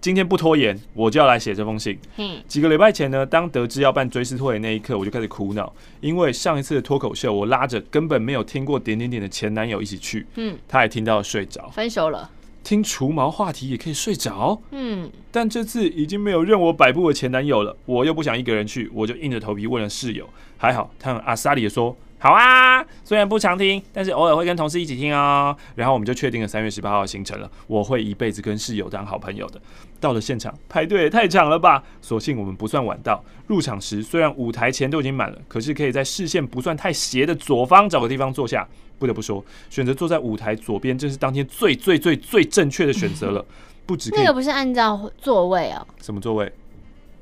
[0.00, 1.98] 今天不拖延，我就要来写这封信。
[2.18, 10.26] 嗯，几个礼拜前呢，当得知要办追思会的那一刻，我就开始苦恼，因为上一次的脱口秀，我拉着根本没有听过点点点的前男友一起去。
[10.36, 12.30] 嗯，他也听到了睡着，分手了。
[12.62, 14.60] 听除毛话题也可以睡着。
[14.72, 20.28] 嗯，但这次已经没有任我摆布的前男友了，我又不想一个人去，我就硬着头皮问了室友。
[20.58, 25.56] 还好他很阿萨里的说好啊，虽然不常听，但是偶尔会跟同事一起听哦。
[25.76, 27.48] 然后我们就确定了三月十八号的行程了。
[27.68, 29.60] 我会一辈子跟室友当好朋友的。
[30.00, 31.82] 到了现场，排队也太长了吧？
[32.02, 33.22] 所幸我们不算晚到。
[33.46, 38.66] 入场时虽然舞台前都已经满了，可是可以在视线不算太斜的左方找个地方坐下。
[38.98, 43.44] 不得不说，选择坐在舞台左边，正是当天最最最最正确的选择了。
[43.86, 45.86] 不止那个不是按照座位哦？
[46.02, 46.52] 什么座位？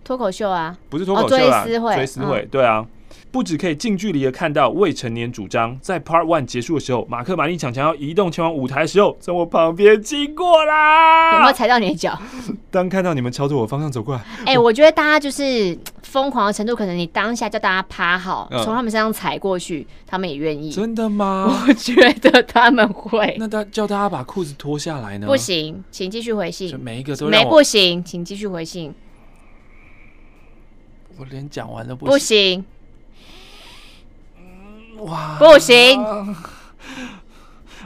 [0.03, 0.77] 脱口秀啊？
[0.89, 2.87] 不是脱口秀啦，追思会，追思会，对啊。
[3.31, 11.35] 不止可以近距离的看到未成年主张，在 Part One 结束的时候，马克、玛丽、强强要移动前往舞台的时候，从我旁边经过啦。
[11.35, 12.19] 有没有踩到你的脚？
[12.71, 20.71] 当看到你们朝着我方向走过来，哎、欸，我觉得大家就是疯狂的程度，可能你当下叫大家趴好，从、嗯、他们身上踩过去，他们也愿意。
[20.71, 21.65] 真的吗？
[21.69, 23.37] 我觉得他们会。
[23.39, 25.27] 那他叫大家把裤子脱下来呢？
[25.27, 26.79] 不行，请继续回信。
[26.81, 28.95] 每一个都没不行，请继续回信。
[31.19, 32.65] 我连讲完都不不行。
[35.39, 36.35] 不行！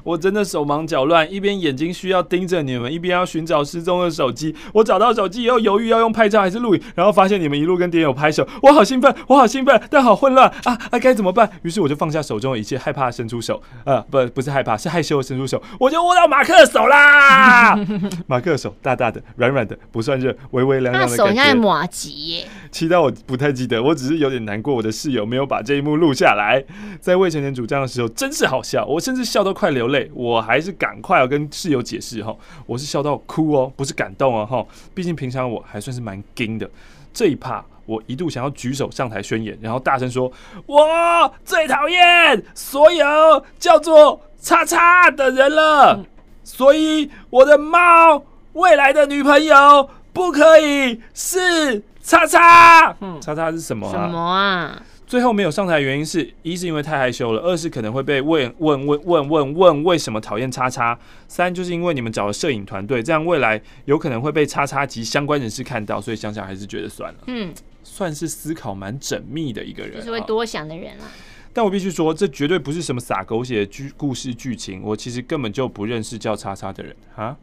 [0.04, 4.54] 我真的手忙脚乱，一边眼睛需要盯着你们，一边要寻找失踪的手机。
[4.74, 10.98] 我找到手机以后，犹豫要用拍照还是录影，然后发现你们一路跟点友拍手，我好兴奋，我好兴奋，但好混乱啊啊！
[10.98, 11.50] 该怎么办？
[11.62, 17.74] 于是我就放下手中的一切，害怕伸出手，呃，不，不是害怕，是害羞的伸出手，我就握到马克的手啦。
[18.26, 21.24] 马克的手大大的、软软的，不算热，微微凉凉的感觉。
[21.24, 22.44] 那手应该麻吉耶。
[22.70, 26.62] 其他我不太记得，我只是有点难过，我的室友没有把这一幕录下来。
[27.00, 30.74] 在未成年主张的时候，真是好笑，我甚至笑都快流泪，我还是。
[30.80, 34.64] 赶快要跟室友解释哈，我是笑到哭哦，不是感动哦哈。
[34.94, 36.70] 毕竟平常我还算是蛮硬的，
[37.12, 40.32] 这一趴我一度想要举手上台宣言，然后大声说
[40.64, 46.02] ：“我最讨厌所有叫做叉叉的人了，
[46.44, 48.24] 所以我的猫
[48.54, 53.92] 未来的女朋友不可以是叉叉。”叉叉是什么啊？
[53.92, 54.82] 什么啊？
[55.10, 60.96] 最后没有上台的原因是一是因为太害羞了，二是可能会被问问问问问问为什么讨厌叉叉，
[61.26, 67.18] 三就是因为你们找了摄影团队，这样未来有可能会被叉叉及相关人士看到，所以想想还是觉得算了。
[67.26, 71.10] 嗯，算是思考蛮缜密的一个人，就是会多想的人啊。
[71.52, 77.36] 但我必须说，这绝对不是什么撒狗血的剧故事剧情，我其实根本就不认识叫叉叉的人啊。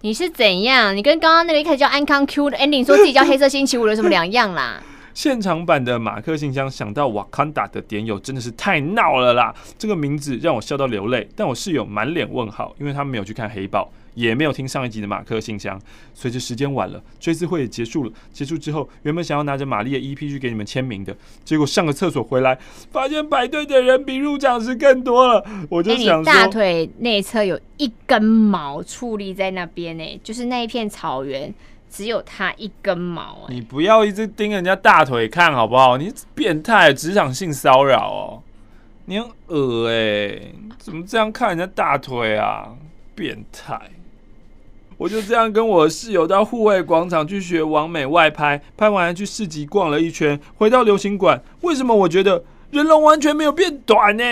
[0.00, 0.96] 你是怎样？
[0.96, 4.82] 你跟刚刚那个一开始叫安康 Q 的 ending 说自己叫黑色星期五有什么两样啦？
[5.14, 9.54] 现场版的马克信箱想到瓦坎达的点友真的是太闹了啦！
[9.78, 15.80] 这个名字让我笑到流泪，但我室友满脸问号，因为他没有去看黑豹，也没有听上一集的马克信箱。
[16.14, 18.12] 随着时间晚了，追思会也结束了。
[18.32, 22.58] 结束之后，原本想要拿着玛丽的 EP 去给你们签名的，结果上个厕所回来，
[22.90, 25.44] 发现排队的人比入场时更多了。
[25.68, 31.54] 我就想说，大腿内侧有一根毛矗立在那边呢，就是那一片草原。
[31.94, 35.96] 只有他一根毛，你不要一直盯人家大腿看好不好？
[35.96, 38.42] 你变态，职场性骚扰哦！
[39.04, 42.70] 你很恶哎，怎么这样看人家大腿啊？
[43.14, 43.80] 变态！
[44.96, 51.40] 我就这样跟我室友到户外广场去学完美外拍，拍完去市集逛了一圈，回到流行馆。
[51.60, 54.24] 为什么我觉得人龙完全没有变短呢？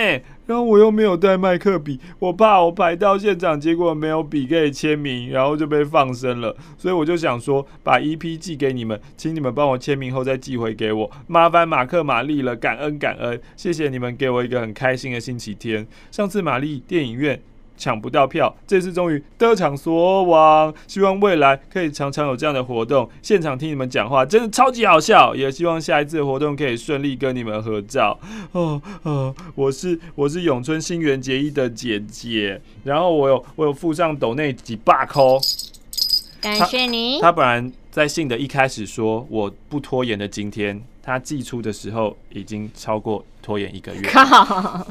[0.45, 6.55] 然后我又没有带麦克笔，我怕我排到现场，结果没有笔可以签名，然后就被放生了。
[6.77, 15.87] 所以我就想说，把 EP 寄给你们，请你们帮我签名后再寄回给我，麻烦马克玛丽了，感恩感恩，谢谢你们给我一个很开心的星期天。
[16.11, 17.41] 上次玛丽电影院。
[17.77, 20.73] 抢不到票，这次终于得偿所望。
[20.87, 25.35] 希望未来可以常常有这样的活动，现场听你们讲话，真的超级好笑。
[25.35, 28.19] 也希望下一次的活动可以顺利跟你们合照。
[28.53, 35.39] 哦哦，我是我是永春新垣结衣的姐姐，然后我有我有附上斗内几把扣，
[36.41, 37.19] 感谢你。
[37.21, 44.01] 他本来在信的一开始说我不拖延的今天，他寄出的时候已经超过拖延一个月。
[44.09, 44.85] 靠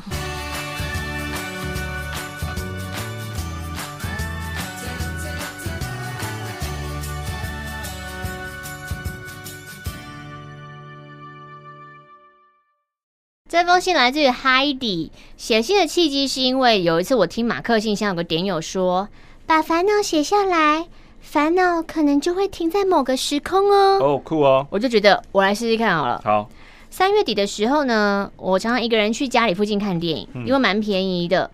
[13.52, 19.10] 这封信来自于 Heidi，写信的契机是因为有一次我听马克信箱有个点友说，
[19.44, 20.86] 把烦恼写下来，
[21.20, 23.98] 烦恼可能就会停在某个时空哦。
[24.00, 24.66] 哦，酷哦！
[24.70, 26.18] 我就觉得我来试试看好了。
[26.24, 26.48] 好，
[26.88, 31.44] 三月底的时候呢，我常常一个人去家里附近看电影，因为蛮便宜的。
[31.44, 31.50] 嗯、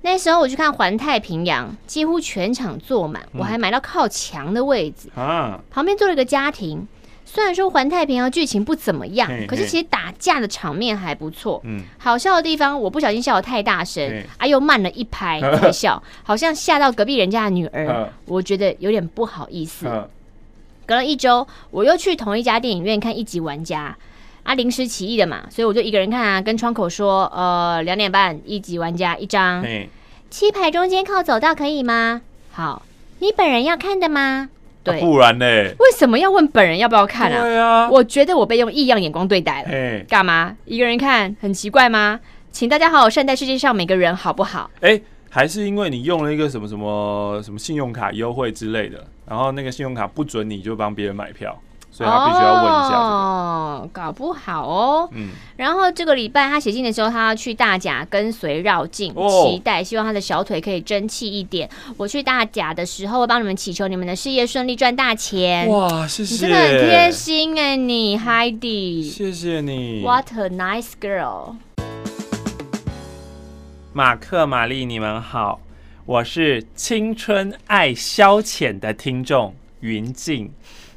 [0.00, 6.88] 那时候我去看《环太平洋》，几乎全场坐满，我还买到靠墙的位置啊，旁边坐了一个家庭。
[7.28, 11.60] 虽然说《环太平洋》剧情不怎么样，可是其实打架的场面还不错。
[11.64, 19.86] 嗯，好笑的地方，我不小心笑得太大声，哎、啊，又慢了一拍 才笑，好像吓到隔壁人家的女儿，我觉得有点不好意思。
[20.86, 23.96] 隔了一周，我又去同一家电影院看一级《玩家》，
[24.48, 29.66] 啊，临时起意的嘛，所以我就一个人看啊，跟窗口说，呃，两点半一级玩家一张，
[30.30, 32.22] 七排中间靠走道可以吗？
[32.52, 32.82] 好，
[33.18, 34.48] 你本人要看的吗？
[34.86, 35.46] 对，啊、不然呢？
[35.78, 37.42] 为什么要问本人要不要看啊？
[37.42, 40.04] 对啊，我觉得我被用异样眼光对待了。
[40.08, 40.56] 干嘛？
[40.64, 42.20] 一个人看很奇怪吗？
[42.52, 44.70] 请大家好好善待世界上每个人，好不好？
[44.80, 51.60] 哎，还是因为你用了一个什么什么什么信用卡优惠之类的，然后那个信用卡不准你就帮别人买票。
[51.96, 55.08] 所以他必须要问一下、这个、哦，搞不好哦。
[55.12, 61.66] 嗯，然后这个礼拜他写信的时候，他要去大甲跟随绕境，哦、期待希望他的小腿可以争气一点。
[61.96, 65.66] 我去大甲的时候，会帮你们祈求你们的事业顺利，赚大钱。
[65.68, 70.02] 哇，谢谢，你真的很贴心哎，你 Heidi，谢谢你。
[70.02, 71.54] What a nice girl。
[73.94, 75.60] 马克、玛丽，你们好，
[76.04, 80.52] 我是青春爱消遣的听众云静。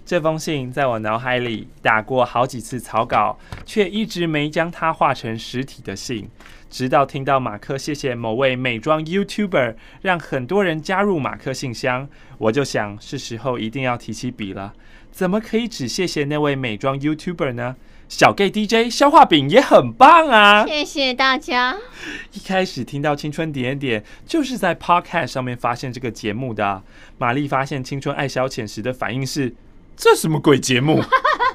[0.10, 6.28] 这封信在我脑海里打过好几次草稿，却一直没将它画成实体的信。
[6.68, 14.74] 直到听到马克谢谢某位美妆 YouTuber 让很多人加入马克信箱，我就想是时候一定要提起笔了。
[15.12, 17.76] 怎么可以只谢谢那位美妆 YouTuber 呢？
[18.07, 20.66] 小 gay DJ 消化饼也很棒啊！
[20.66, 21.78] 谢谢大家。
[22.34, 26.82] 一开始听到青春点点，就是在 Podcast 上面发现这个节目的。
[27.20, 29.53] 玛丽发现青春爱消遣时的反应是。
[30.02, 31.04] 这什么鬼节目？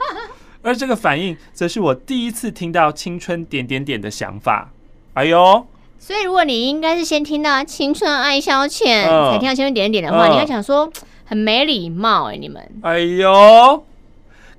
[0.61, 4.70] 而这个反应，则是我第一次听到“青春点点点”的想法。
[5.14, 5.66] 哎呦！
[5.99, 10.92] 所以如果你应该是先听到“青春爱消遣”，呃、才听到“青春点点点”的话，呃、你会想说
[11.24, 12.62] 很没礼貌哎、欸，你们。
[12.82, 13.82] 哎呦！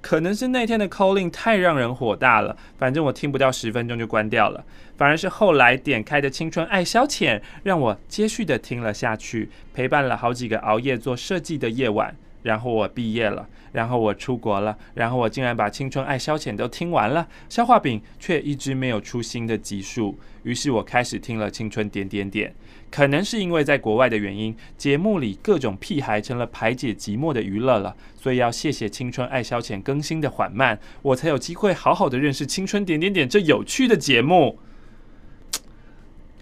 [0.01, 4.63] 可能是那天的 calling 太让人火大了，反正我听不到十分钟就关掉了。
[4.97, 12.15] 反而是后来点开的“青春爱消遣”，让我接续的听了下去，陪伴了好几个熬夜做设计的夜晚。
[12.45, 20.15] 然后我毕业了，然后我出国了，然后我竟然把《青春爱消遣》都听完了，消化饼却一直没有出新的集数。
[20.43, 22.51] 于是我开始听了《青春点点点》，
[22.91, 34.59] 可能是因为在国外的原因，节目里各种屁孩成了排解寂寞的娱乐了，所以要谢谢《青春爱消遣》更新的缓慢，我才有机会好好的认识《青春点点点》这有趣的节目。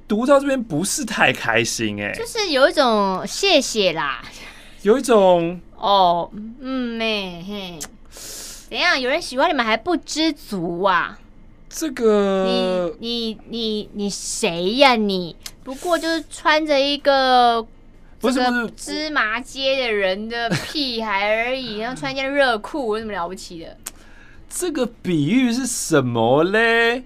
[0.06, 4.22] 读到这边不是太开心哎，就是有一种谢谢啦，
[4.82, 5.62] 有一种。
[5.84, 6.32] 哦，
[6.62, 7.78] 嗯咩嘿，
[8.70, 8.98] 怎样？
[8.98, 11.20] 有人喜欢你们还不知足啊？
[11.68, 14.96] 这个，你你你你谁呀？
[14.96, 17.68] 你不过就是穿着一个
[18.22, 18.40] 不是
[18.78, 23.76] 芝麻街的人的屁孩而已，然后穿一件热裤，有什么了不起的？
[24.50, 27.04] 这个比喻是什么嘞？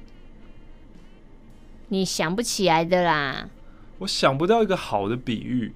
[1.88, 3.49] 你想不起来的啦？
[3.97, 5.73] 我想不到一个好的比喻。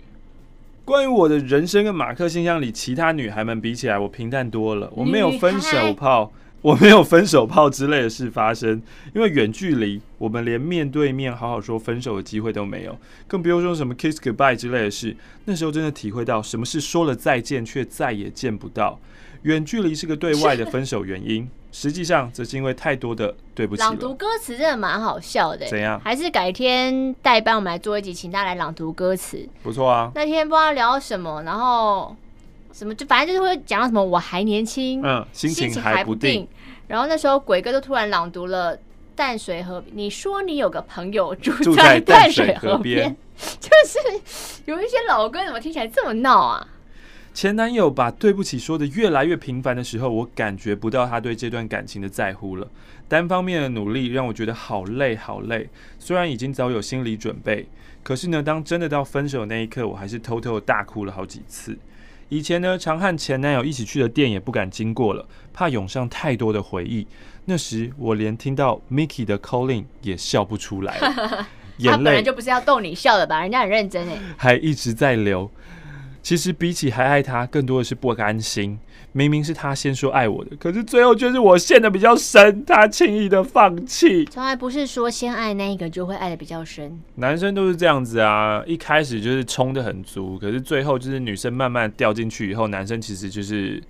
[0.84, 4.91] 关于我的人生跟马克信箱里其他女孩们比起来，我平淡多了。
[4.95, 8.82] 我没有分手炮， 我没有分手炮之类的事发生。
[9.13, 15.15] 因为远距离，我们连面对面好好说分手的机会都没有，更不用说什么 kiss goodbye 之类的事。
[15.45, 18.99] 那时候真的体会到什么是说了再见却再也见不到。
[19.43, 21.47] 远距离是个对外的分手原因。
[21.72, 23.82] 实际上，这是因为太多的对不起。
[23.82, 25.65] 朗读歌词真的蛮好笑的。
[25.67, 25.99] 怎样？
[26.03, 29.47] 还是改天代班，我们来做一集，请大家来朗读歌词。
[29.63, 30.11] 不错啊。
[30.13, 32.15] 那天不知道聊什么，然后
[32.74, 36.47] 什么就反正就是会讲到什么我还年轻，嗯，心情还不定。
[36.88, 38.78] 然后那时候鬼哥就突然朗读了
[39.15, 39.82] 淡水河。
[39.93, 44.22] 你说你有个朋友住在淡水河边， 就是
[44.65, 46.67] 有一些老歌怎么听起来这么闹啊？
[47.34, 52.67] 前男友把对不起说的越来越频繁的时候，我感觉不到他对这段感情的在乎了。
[53.07, 55.69] 单方面的努力让我觉得好累好累。
[55.97, 57.67] 虽然已经早有心理准备，
[58.03, 61.77] 可是呢，当真的到分手那一刻，我还是偷偷的大哭了好几次。
[62.29, 67.07] 以前呢，常和前男友一起去的店也不敢经过了，怕涌上太多的回忆。
[67.45, 73.41] 那时我连听到 Mickey 的 calling 也笑不出来了，眼泪 他本来就不是要逗你笑的吧？
[73.41, 75.49] 人家很认真诶， 还一直在流。
[76.22, 78.80] 其实比起还爱他，更多的是不甘心。
[79.13, 84.24] 明明是他先说爱我的，可是最后却是我陷的比较深，他轻易的放弃。
[84.26, 86.97] 从来不是说先爱那一个就会爱的比较深。
[87.15, 93.84] 男生都是这样子啊，一开始就是冲的很足，可是最后就是女生慢慢掉进去以后，男生其实就是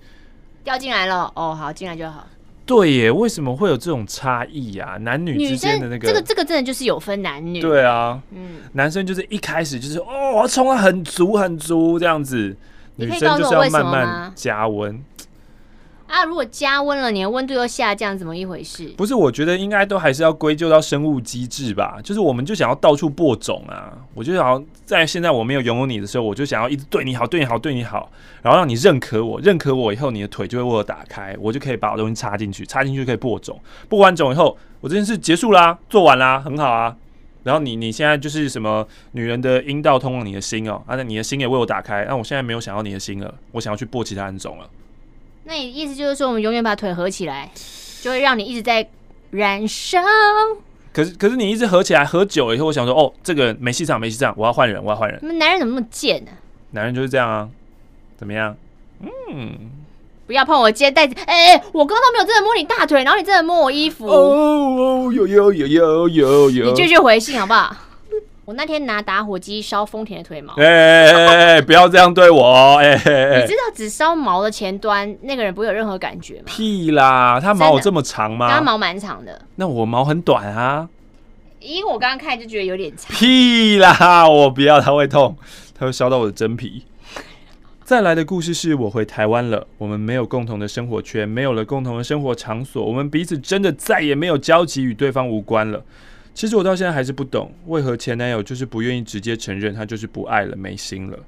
[0.64, 1.32] 掉进来了。
[1.36, 2.26] 哦，好，进来就好。
[2.72, 4.96] 对耶，为什么会有这种差异呀？
[5.02, 7.60] 男女之间的那个，这个这个真的就是有分男女。
[7.60, 12.56] 对啊，嗯，男生就是一开始就是哦，我冲得很足很足这样子，
[12.96, 14.98] 女生就是要慢慢加温。
[16.12, 18.86] 啊，如果加温了，你的温度又下降，怎么一回事？
[18.98, 21.98] 不是，我觉得应该都还是要归咎到生物机制吧。
[22.04, 33.58] 就是我们就想要到处播种啊，我就想要在现在我没有拥有你的时候，我就想要一直对你好，对你好，对你好，然后让你认可我，认可我以后，你的腿就会为我打开，我就可以把我东西插进去，插进去可以播种，
[33.88, 36.94] 播完种以后，我这件事结束啦，做完啦，很好啊。
[37.42, 44.68] 然后你你现在就是什么女人的阴道通往你的心哦，啊，那你的心也为我打开，那我现在没有想要你的心了，我想要去播其他人种了。
[45.44, 47.50] 那你意思就是说，我们永远把腿合起来，
[48.00, 48.88] 就会让你一直在
[49.30, 50.00] 燃烧。
[50.92, 55.18] 可是可是你一直合起来，合久了以后，我想说，哦，这个没戏唱，没戏唱，我要换人，我要换人。
[55.22, 56.30] 你们男人怎么那么贱呢？
[56.70, 57.48] 男人就是这样啊，
[58.16, 58.56] 怎么样？
[59.00, 59.70] 嗯。
[60.24, 64.06] 不要碰我肩带，哎哎，我刚刚都没有真的摸你大腿，然后你真的摸我衣服。
[64.06, 66.66] 哦哦，有有有有有有。
[66.66, 67.76] 你继续回信好不好？
[68.44, 70.52] 我那天拿打火机烧丰田的腿毛。
[70.54, 72.76] 哎哎哎，不要这样对我！
[72.78, 76.44] 哎哎，你知道只烧毛的前端，那个人不会有任何感觉吗？
[76.46, 78.50] 屁啦，他毛有这么长吗？
[78.50, 79.40] 他毛蛮长的。
[79.54, 80.88] 那我毛很短啊。
[81.60, 83.16] 因为我刚刚看就觉得有点长。
[83.16, 85.36] 屁啦，我不要，他会痛，
[85.78, 86.84] 他会烧到我的真皮。
[87.84, 95.80] 再来的故事是我回台湾了，我们没有共同的生活圈，没有了共同的生活场所，我们彼此真的再也没有交集，与对方无关了。
[96.34, 101.18] 其实我到现在还是不懂，为何前男友就是不愿意直接承认他就是不爱了、没心了，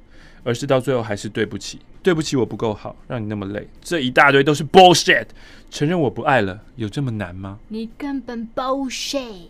[0.42, 5.26] 而是到最后还是对不起，对不起我不够好，让你那么累，这一大堆都是 bullshit。
[5.70, 7.58] 承认我不爱了，有这么难吗？
[7.68, 9.48] 你根本 bullshit。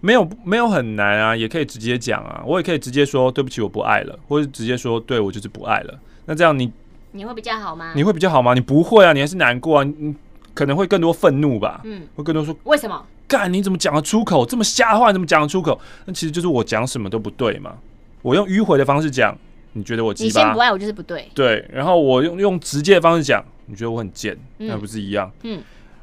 [0.00, 5.98] 没有没有很难啊，也可以直接讲啊，我也可以直接说对不起我不爱了，或者直接说对我就是不爱了。
[6.26, 6.70] 那这样你
[7.12, 7.92] 你会比较好吗？
[7.96, 8.52] 你会比较好吗？
[8.54, 10.14] 你不会啊，你还是难过啊，你
[10.52, 11.80] 可能会更多愤怒吧。
[11.84, 13.04] 嗯，会更多说为什么？
[13.28, 14.46] 干你怎么讲得出口？
[14.46, 15.80] 这么瞎话怎么讲得出口？
[16.04, 17.74] 那其实就是我讲什么都不对嘛。
[18.22, 19.36] 我用迂回的方式讲，
[19.72, 20.26] 你觉得我鸡巴？
[20.26, 21.28] 你先不爱我就是不对。
[21.34, 25.30] 对，然后我用用直接的方式讲，你觉得我很贱，那、嗯、不是一样？
[25.42, 25.62] 嗯。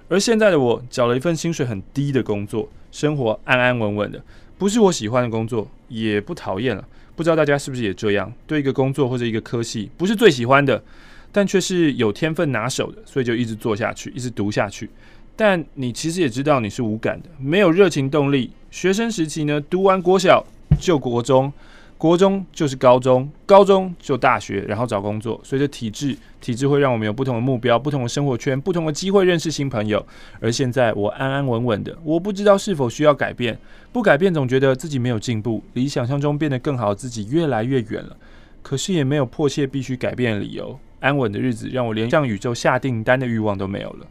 [0.09, 4.21] 而现在的我，找了一份薪水很低的工作，生活安安稳稳的，
[4.57, 6.86] 不是我喜欢的工作，也不讨厌了。
[7.15, 8.32] 不知道大家是不是也这样？
[8.45, 10.84] 对一个工作或者一个科系，不是最喜欢的，
[11.32, 14.89] 但却是有天分拿手的，所以就一直做下去，一直读下去。
[15.36, 18.51] 但你其实也知道你是无感的，没有热情动力。
[18.69, 20.45] 学生时期呢，读完国小
[20.79, 21.51] 就国中。
[21.95, 25.39] 国中就是高中，高中就大学，然后找工作。
[25.41, 30.05] 随着体制，体制会让我们有不同的目标、不同的生活圈、不同的机会认识新朋友。
[30.41, 33.57] 而现在我安安稳稳的，我不知道是否需要改变。
[33.93, 38.17] 不改变，总觉得自己没有进步，离想象中变得更好自己越来越远了。
[38.61, 40.77] 可是也没有迫切必须改变的理由。
[40.99, 44.07] 安稳的日子让我连向宇宙下订单的欲望都没有了。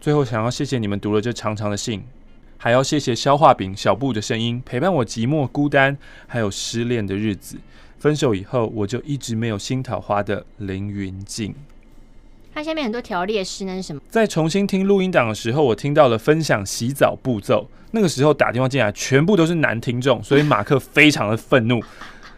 [0.00, 2.02] 最后，想要谢谢你们读了这长长的信。
[2.58, 7.58] 还要谢谢消化饼小布的声音，陪伴我寂寞孤单，还有失恋的日子。
[7.98, 11.54] 分手以后，我就一直没有新桃花的凌云静。
[12.54, 14.00] 它下面很多条列式，那是什么？
[14.08, 17.68] 在重新听录音档的时候，我听到了分享洗澡步骤。
[17.90, 21.82] 那个时候打电话进来，全部都是男听众，所以马克非常的愤怒。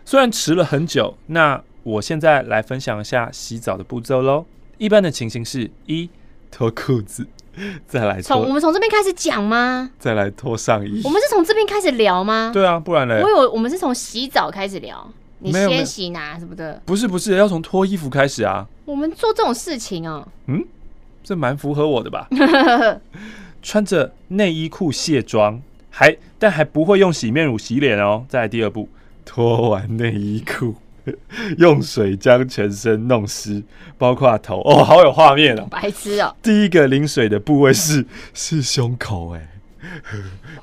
[0.04, 4.44] 虽然迟了很久，那我现在来分享一下洗澡的步骤喽。
[4.78, 6.11] 一般的情形是：一
[6.50, 7.26] 脱裤子。
[7.86, 9.90] 再来从我们从这边开始讲吗？
[9.98, 11.00] 再来脱上衣。
[11.04, 12.50] 我们是从这边开始聊吗？
[12.52, 13.20] 对啊，不然呢？
[13.22, 16.80] 我以为我们是从洗澡开始聊，你先洗拿什么的？
[16.84, 18.66] 不是不是，要从脱衣服开始啊。
[18.84, 20.64] 我们做这种事情哦、喔，嗯，
[21.22, 22.28] 这蛮符合我的吧？
[23.62, 28.24] 穿着内衣裤卸妆，还但还不会用洗面乳洗脸哦。
[28.28, 28.88] 再来第二步，
[29.24, 30.76] 脱完内衣裤。
[31.59, 33.62] 用水将全身弄湿，
[33.96, 36.34] 包括头哦，好有画面哦，白痴哦。
[36.42, 38.04] 第一个淋水的部位是
[38.34, 39.48] 是胸口哎，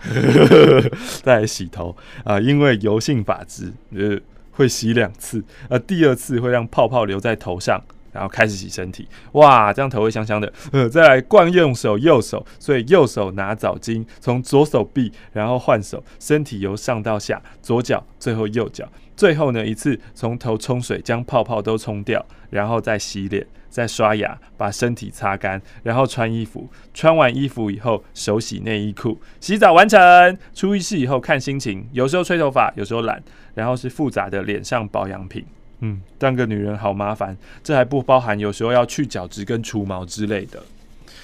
[1.23, 4.19] 再来洗头啊，因为油性发质，呃，
[4.51, 7.81] 会洗两次，呃，第二次会让泡泡留在头上。
[8.15, 10.49] 然后开始洗身体，哇，这样头会香香的。
[10.71, 26.68] 呃，再来惯用手右手，所以右手拿澡巾，从左手臂，然后换手，身体由上到下，左脚，最后右脚，最后呢一次从头冲水，将泡泡都冲掉，然后再洗脸，再刷牙，把身体擦干，然后穿衣服。
[26.93, 30.38] 穿完衣服以后，手洗内衣裤，洗澡完成。
[30.53, 33.22] 出浴室以后看心情，有时候吹头发，有时候懒，
[33.53, 35.45] 然后是复杂的脸上保养品。
[35.80, 40.63] 嗯，当个女人好麻烦，这还不包含有时候要去角质跟除毛之类的。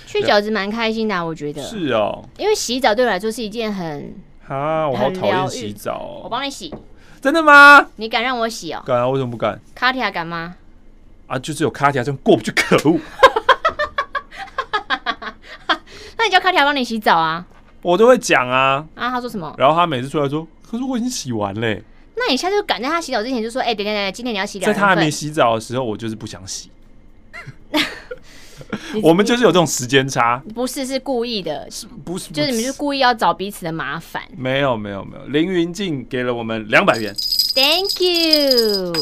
[0.05, 1.61] 去角质蛮开心的、啊，我觉得。
[1.63, 4.13] 是哦，因为洗澡对我来说是一件很……
[4.47, 6.21] 啊，我好讨厌洗澡、哦。
[6.25, 6.73] 我帮你洗。
[7.21, 7.85] 真的吗？
[7.97, 8.81] 你敢让我洗哦？
[8.85, 9.07] 敢啊？
[9.07, 9.59] 为什么不敢？
[9.75, 10.55] 卡提亚敢吗？
[11.27, 12.99] 啊，就是有卡提亚这样过不去，可恶！
[16.17, 17.45] 那你叫卡提亚帮你洗澡啊？
[17.83, 18.85] 我都会讲啊。
[18.95, 19.53] 啊，他说什么？
[19.57, 21.83] 然后他每次出来说：“可是我已经洗完嘞。”
[22.17, 26.69] 那你下次就赶在他洗澡之前就说：“哎、欸，等等等，今天你要洗澡。”在他还没洗澡的时候，我就是不想洗。
[29.01, 31.67] 我们就是有这种时间差，不是是故意的，
[32.03, 32.73] 不是，就是你们是。
[32.73, 34.21] 故意要找彼此的麻烦。
[34.35, 37.15] 没有没有没有，凌云静给了我们两百元
[37.53, 38.93] ，Thank you。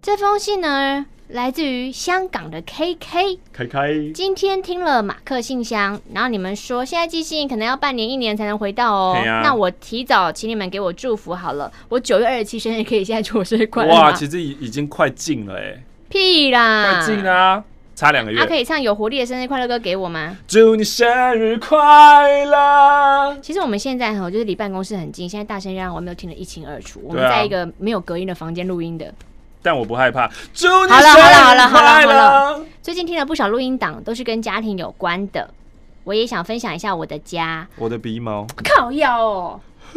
[0.00, 3.94] 这封信呢，来自于香港的 KK，开开。
[4.14, 9.16] 今天听了马克信箱，然后你们说现在寄信可能要半年一年才能回到哦。
[9.16, 13.94] 啊、那我提早请你们给我祝福好了，我九月二十七生日可以现在祝我生日快乐。
[13.94, 15.82] 哇，其实已已经快近了哎。
[16.10, 17.64] 屁啦，快进啦，
[17.96, 18.38] 差两个月。
[18.38, 20.36] 他、啊、可以唱有活力的生日快乐歌给我吗？
[20.46, 23.34] 祝你生日快乐。
[23.40, 27.00] 其实我们现在哈，就是离办公室很近，现在大声让我没有听得一清二楚。
[27.02, 29.12] 我们在一个没有隔音的房间录音的。
[29.64, 30.30] 但我不害怕。
[30.52, 32.60] 祝你好了好了好了好了好了。
[32.82, 35.48] 最近听了不少录音档，都是跟家庭有关的。
[36.04, 37.66] 我也想分享一下我的家。
[37.76, 38.46] 我的鼻毛。
[38.62, 39.60] 靠腰哦。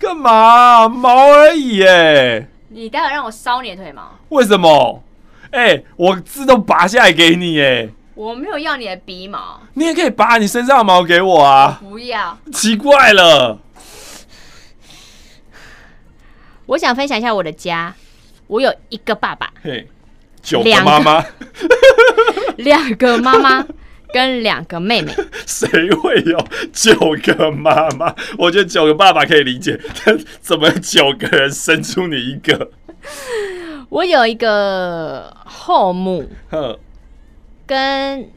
[0.00, 0.88] 干嘛？
[0.88, 2.48] 毛而已耶。
[2.68, 4.18] 你待会让我烧你的腿毛？
[4.30, 5.02] 为什么？
[5.50, 7.90] 哎、欸，我字都拔下来给你耶。
[8.14, 9.60] 我没有要你的鼻毛。
[9.74, 11.78] 你也可以拔你身上的毛给我啊。
[11.82, 12.38] 不要。
[12.52, 13.58] 奇怪了。
[16.68, 17.94] 我想分享一下我的家，
[18.46, 19.88] 我有一个爸爸，嘿，
[20.42, 21.24] 九个妈妈，
[22.58, 23.66] 两个妈妈
[24.12, 25.14] 跟两个妹妹。
[25.46, 26.38] 谁会有
[26.70, 28.14] 九个妈妈？
[28.36, 32.70] 我觉得九个爸爸可以理解，但 怎么九个人生出你一个？
[33.88, 36.28] 我有一个后母，
[37.66, 38.28] 跟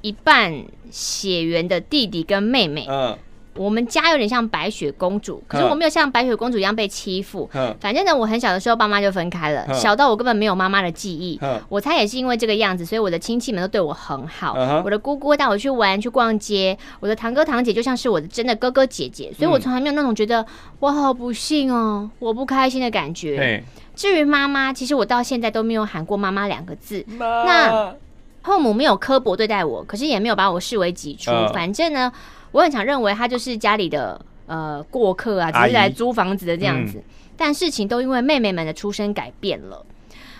[0.00, 3.18] 一半血缘的弟弟跟妹妹，嗯。
[3.54, 7.48] 我们家有点像白雪公主，可是我没有像白雪公主一样被欺负。
[7.80, 11.38] 反正呢，我很小的时候爸妈就分开了，小到我根本没有妈妈的记忆。
[11.68, 14.54] 我猜也是因为这个样子，所以我的亲戚们都对我很好。
[14.84, 20.44] 我的姑姑带我去玩去逛街，我的堂哥堂姐就像是我的真的哥哥姐姐，所以我从来没有那种觉得
[20.80, 23.62] 我好不幸哦，我不开心的感觉。
[23.94, 27.04] 至于妈妈，其实我到现在都没有喊过妈妈两个字。
[27.18, 27.94] 那
[28.40, 31.30] 后母没有刻薄对待我，可是也没有把我视为己出。
[31.52, 32.10] 反正呢。
[32.52, 36.98] 我很常认为他就是家里的呃过客啊，只是来租房子的这样子。
[36.98, 37.04] 嗯、
[37.36, 39.84] 但事情都因为妹妹们的出生改变了。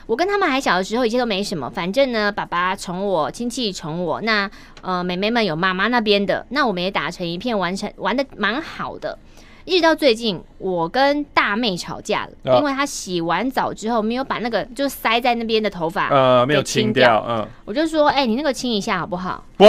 [0.07, 1.71] 我跟他们还小的时候，一切都没什么。
[1.71, 4.21] 反正呢，爸爸宠我，亲戚宠我。
[4.21, 4.51] 那
[4.83, 9.17] 呃，妹妹们有妈妈那边的，那我们也打成一片，玩成玩的蛮好的。
[9.65, 19.45] 一直到最近，我跟大妹吵架了，哦、因为她洗完澡之后没有把那个就塞在那边的头发呃没有清掉，嗯，我就说，哎、欸，你那个清一下好不好？
[19.57, 19.65] 不，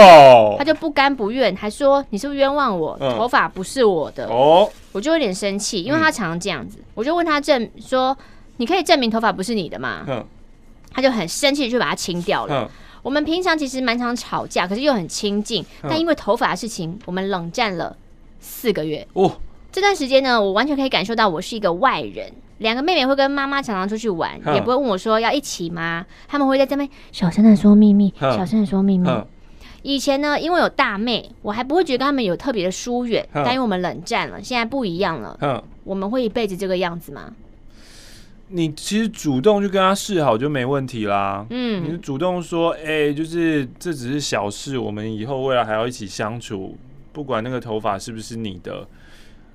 [0.58, 2.96] 她就不甘不愿，还说你是不是冤枉我？
[3.00, 8.16] 嗯、头发不是我的哦，我就有点生气，因为她常常这样子，嗯、我就问她证说，
[8.56, 10.04] 你可以证明头发不是你的吗？
[10.08, 10.24] 嗯，
[10.92, 12.64] 她就很生气，就把它清掉了。
[12.64, 12.68] 嗯、
[13.02, 17.96] 我们平常其实蛮常吵架，可是又很亲近，嗯、但因为头发的事情，我们冷战了
[18.40, 19.06] 四个月。
[19.12, 19.30] 哦。
[19.74, 22.32] 这段时间呢，我完全可以感受到我是一个外人。
[22.58, 26.06] 两个妹妹会跟妈妈常常出去玩，也不会问我说要一起吗？
[26.28, 29.10] 他们会在这边小声的说秘密，小声的说秘密。
[29.82, 33.20] 以前呢，因为有大妹，我还不会觉得跟他们有特别的疏远。
[33.32, 35.36] 呵但因为我们冷战了，现在不一样了。
[35.40, 37.32] 呵我们会一辈子这个样子吗？
[38.50, 41.44] 你其实主动去跟他示好就没问题啦。
[41.50, 46.78] 嗯，你主动说，哎、欸，就是这只是小事，我们以后未来还要一起相处，
[47.12, 48.86] 不管那个头发是不是你的。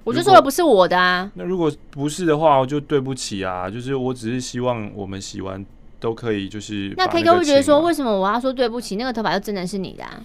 [0.09, 1.31] 我就说了不是我的啊。
[1.35, 3.69] 那如果不是的话，我就对不起啊。
[3.69, 5.63] 就是我只是希望我们洗完
[5.99, 8.95] 都可以，就是那 K 哥会觉得说，为什么我要说对不起？
[8.95, 10.21] 那个头发就真的是你的啊？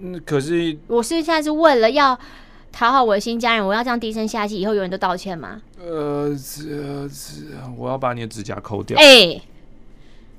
[0.00, 2.18] 嗯，可是我是现在是为了要
[2.72, 5.60] 讨好我的新家人，我要这样低声下气，以后永远都道歉吗？
[5.78, 7.44] 呃，这这，
[7.76, 8.98] 我要把你的指甲抠掉。
[8.98, 9.42] 哎、欸，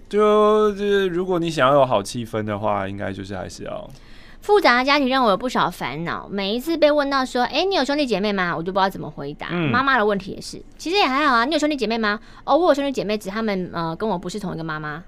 [0.09, 3.89] 就是，如果你想要有好气氛的话，应该就是还是要。
[4.41, 6.27] 复杂的家庭让我有不少烦恼。
[6.29, 9.49] 每一次被问到说：“哎、欸，你有兄弟姐妹吗？”我就不知道怎么回答。
[9.49, 11.45] 妈妈、嗯、的问题也是，其实也还好啊。
[11.45, 12.19] 你有兄弟姐妹吗？
[12.43, 15.03] 哦，我有兄弟姐妹，只他们呃跟我不是同一个妈妈，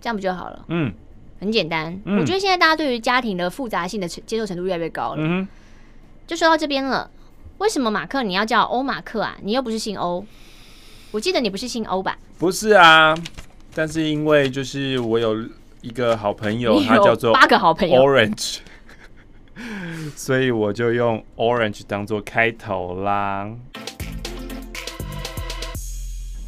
[0.00, 0.64] 这样不就好了？
[0.68, 0.90] 嗯，
[1.38, 2.00] 很简单。
[2.06, 5.16] 嗯、我觉得现在大家对于家庭的复杂性的接受程度越来越高了。
[5.18, 5.46] 嗯，
[6.26, 7.10] 就说到这边了。
[7.58, 9.36] 为什么马克你要叫欧马克啊？
[9.42, 10.24] 你又不是姓欧。
[11.10, 12.16] 我记得你不是姓欧吧？
[12.38, 13.14] 不是啊，
[13.74, 15.44] 但是因为就是我有。
[15.82, 18.58] 一个好朋友，他叫做八个好朋友 Orange，
[20.16, 23.48] 所以我就用 Orange 当做开头啦。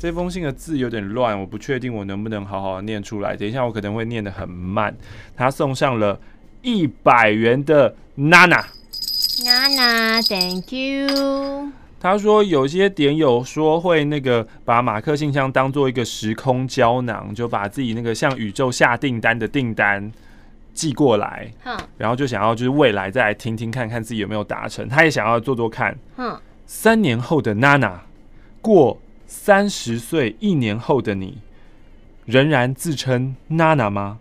[0.00, 3.36] 这封信的字有点乱，我不确定我能不能好好念出来。
[3.36, 4.96] 等一下，我可能会念得很慢。
[5.36, 6.20] 他送上了
[6.62, 8.64] 一百元的娜娜，
[9.44, 11.72] 娜娜，Thank you。
[12.00, 20.12] 他说有些点友说会那个把马克信箱当做一个时空胶囊，就把自己那个向宇宙下订单的订单
[20.72, 21.52] 寄过来，
[21.96, 25.98] 然后就想要就是未来再来听听看看自己有没有达成，他也想要做做看，
[26.66, 28.02] 三年后的娜娜，
[28.60, 31.38] 过三十岁一年后的你，
[32.26, 34.20] 仍然自称娜娜吗？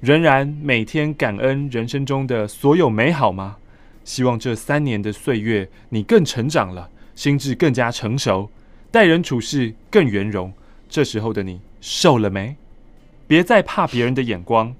[0.00, 3.56] 仍然每天感恩人生中的所有美好吗？
[4.02, 8.50] 希望这三年的岁月，你更成长了，心智更加成熟，
[8.90, 10.52] 待人处事更圆融。
[10.88, 12.56] 这时候的你瘦了没？
[13.26, 14.74] 别再怕别人的眼光，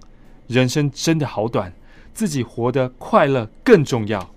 [0.47, 1.73] 人生真的好短，
[2.13, 4.31] 自己活得快乐更重要。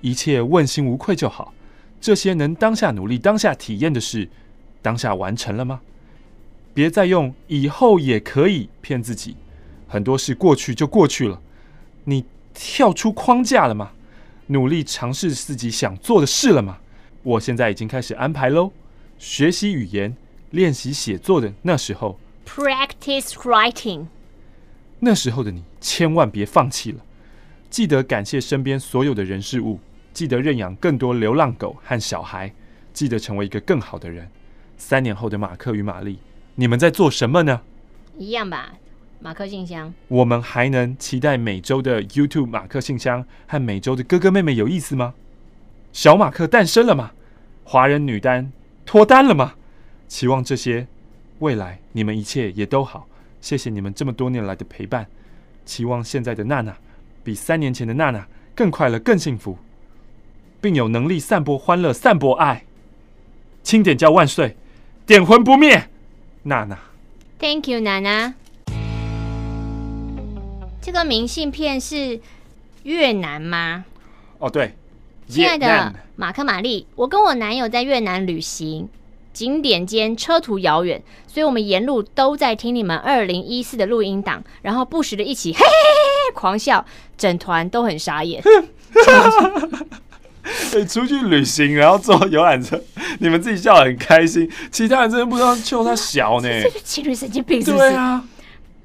[0.00, 1.52] 一切问心无愧就好。
[2.00, 4.28] 这些能当下努力、当下体验的事，
[4.82, 5.80] 当下完成了吗？
[6.74, 9.36] 别再用以后也可以骗自己。
[9.88, 11.40] 很多事过去就过去了，
[12.04, 13.92] 你跳出框架了吗？
[14.48, 16.78] 努力尝试自己想做的事了吗？
[17.26, 18.70] 我现在已经开始安排喽。
[19.18, 20.16] 学习语言、
[20.52, 24.06] 练习写作的那时候，Practice writing。
[25.00, 27.00] 那时候的你千万别放弃了，
[27.68, 29.80] 记得感谢身边所有的人事物，
[30.12, 32.54] 记得认养更多流浪狗和小孩，
[32.92, 34.30] 记得成为一个更好的人。
[34.76, 36.20] 三年后的马克与玛丽，
[36.54, 37.62] 你们在做什么呢？
[38.16, 38.74] 一样吧。
[39.18, 45.14] 马克信箱，我们还能期待每周的 YouTube 马克信箱和每周的哥哥妹妹有意思吗？
[45.96, 47.12] 小马克诞生了吗？
[47.64, 48.52] 华人女单
[48.84, 49.54] 脱单了吗？
[50.06, 50.86] 期望这些
[51.38, 53.08] 未来你们一切也都好。
[53.40, 55.06] 谢谢你们这么多年来的陪伴。
[55.64, 56.76] 期望现在的娜娜
[57.24, 59.56] 比三年前的娜娜更快乐、更幸福，
[60.60, 62.66] 并有能力散播欢乐、散播爱。
[63.62, 64.54] 清点叫万岁，
[65.06, 65.88] 点魂不灭，
[66.42, 66.78] 娜娜。
[67.38, 68.34] Thank you，娜娜。
[70.82, 72.20] 这个明信片是
[72.82, 73.86] 越南吗？
[74.36, 74.74] 哦，对。
[75.28, 78.88] 亲爱的马克玛丽，我跟我男友在越南旅行，
[79.32, 86.84] 景点间车途遥远，所以我们沿路都在听你们二零一四的录音档，然后不时的一起嘿嘿嘿嘿狂笑，
[87.18, 88.42] 整团都很傻眼。
[90.74, 92.80] 你 出去旅行，然后坐游览车，
[93.18, 96.48] 你们自己笑得很开心，其他人真的不知道就他小呢。
[96.62, 97.90] 这个情侣神经病是不是？
[97.90, 98.24] 对啊。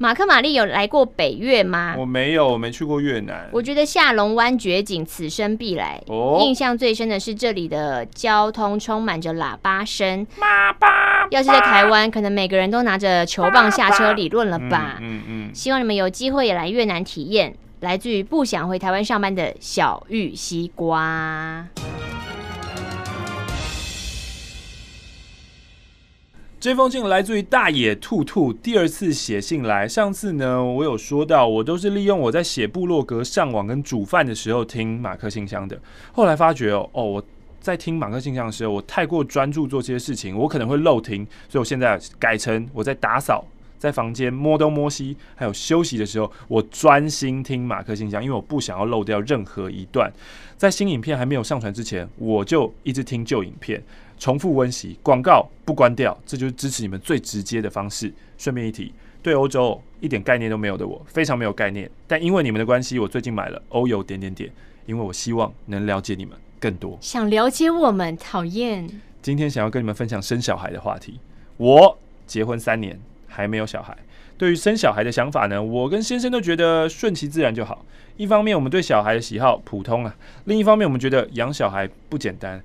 [0.01, 1.93] 马克玛丽有来过北越吗？
[1.95, 3.47] 我没有，我没去过越南。
[3.51, 6.01] 我觉得下龙湾绝景，此生必来。
[6.07, 10.25] 哦，印象最深的是这里的交通充满着喇叭声。
[10.39, 14.97] 喇叭，要是在台湾，可能每个人都拿着球棒下车理论了吧？
[15.01, 15.51] 嗯嗯，嗯。
[15.53, 17.53] 希望你们有机会也来越南体验。
[17.81, 21.67] 来自于不想回台湾上班的小玉西瓜。
[26.61, 29.87] 这封信来自于大野兔兔，第二次写信来。
[29.87, 35.75] 上次呢，我有说到，我都是利用我在写部落格、上网跟煮饭的时候听马克信箱的。
[36.11, 37.23] 后来发觉哦，哦，我
[37.59, 43.43] 在听马克信箱的时候，我太过专注做这些事情，我可能会漏听，所以我现在改成我在打扫、
[43.79, 50.13] 在房间摸东摸西，还有休息的时候，我专心听马克信箱，因为我不想要漏掉任何一段。
[50.57, 53.81] 在新影片还没有上传之前，我就一直听旧影片。
[54.21, 58.13] 重复温习，广告不关掉，这就是支持你们最直接的方式。
[58.37, 58.93] 顺便一提，
[59.23, 61.89] 对欧洲一点概念都没有的我，非常没有概念。
[62.05, 64.47] 但因为你们的关系，我最近买了欧游点点点，
[64.85, 66.95] 因为我希望能了解你们更多。
[67.01, 68.87] 想了解我们，讨厌。
[69.23, 71.19] 今天想要跟你们分享生小孩的话题。
[71.57, 71.97] 我
[72.27, 73.97] 结婚三年还没有小孩，
[74.37, 77.83] 对于生小孩的想法呢，我跟先生都觉得顺其自然就好。
[78.17, 80.15] 一方面我们对小孩的喜好普通啊，
[80.45, 82.61] 另一方面我们觉得养小孩不简单。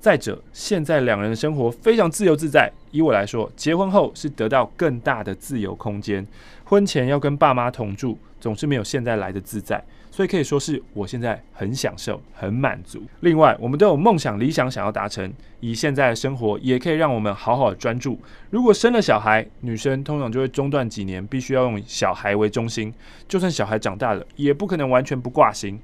[0.00, 2.70] 再者，现在两人的生活非常自由自在。
[2.90, 6.26] 以我来说，结婚后是得到更大的自由空间。
[6.64, 9.82] 婚前要跟爸妈同住，总是没有现在来的自在。
[10.10, 13.02] 所以可以说是我现在很享受、很满足。
[13.20, 15.30] 另外，我们都有梦想、理想想要达成。
[15.60, 18.18] 以现在的生活，也可以让我们好好的专注。
[18.48, 22.94] 如果生了小孩，女生通常就会中断几年，必须要用小孩为中心。
[23.28, 25.78] 就算小孩长大了，也不可能完全不挂心。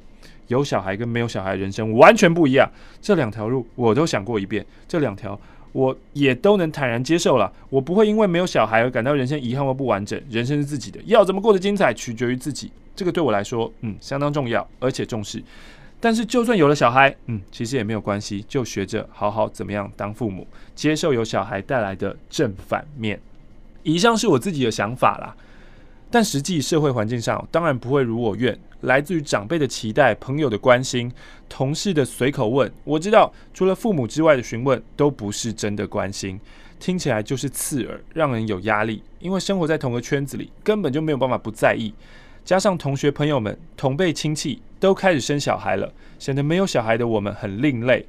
[0.49, 2.69] 有小孩跟没有小孩人生完全不一样，
[3.01, 5.39] 这两条路我都想过一遍，这两条
[5.73, 7.51] 我也都能坦然接受了。
[7.71, 10.21] 我不会因为没有小孩而感到人生遗憾或不完整。
[10.29, 15.43] 人生是自己的，要怎么过得精彩取决于自己，这个对我来说，嗯，相当重要而且重视。
[15.99, 23.21] 但是就算有了小孩，嗯，其实也没有关系，就学着好好怎么样当父母，接受有小孩带来的正反面。
[23.85, 25.35] 以上是我自己的想法啦。
[26.11, 28.59] 但实际社会环境上，当然不会如我愿。
[28.83, 31.11] 来自于长辈的期待、朋友的关心、
[31.49, 36.39] 同事的随口问，我知道除了父母之外的询问，都不是真的关心，
[36.79, 39.03] 听起来就是刺耳，让人有压力。
[39.19, 41.93] 因为生活在同个圈子里，根本就没有办法不在意。
[42.45, 48.07] 加上同学朋友们、同辈亲戚都开始生小孩了，显得没有小孩的我们很另类。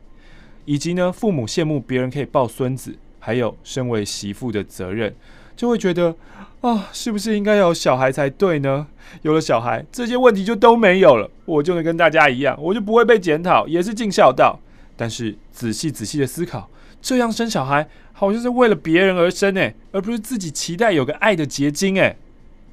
[0.65, 5.13] 以及呢，父母羡慕别人可以抱孙子，还有身为媳妇的责任。
[5.55, 6.15] 就会觉得
[6.61, 8.87] 啊，是不是应该有小孩才对呢？
[9.21, 14.59] 有了小孩，这些问题就都没有了，我就能跟大家一样，我就不会被检讨，也是尽孝道。
[14.95, 16.69] 但是仔细仔细的思考，
[17.01, 22.15] 这样生小孩好像是为了别人而生诶，而不是自己期待有个爱的结晶诶。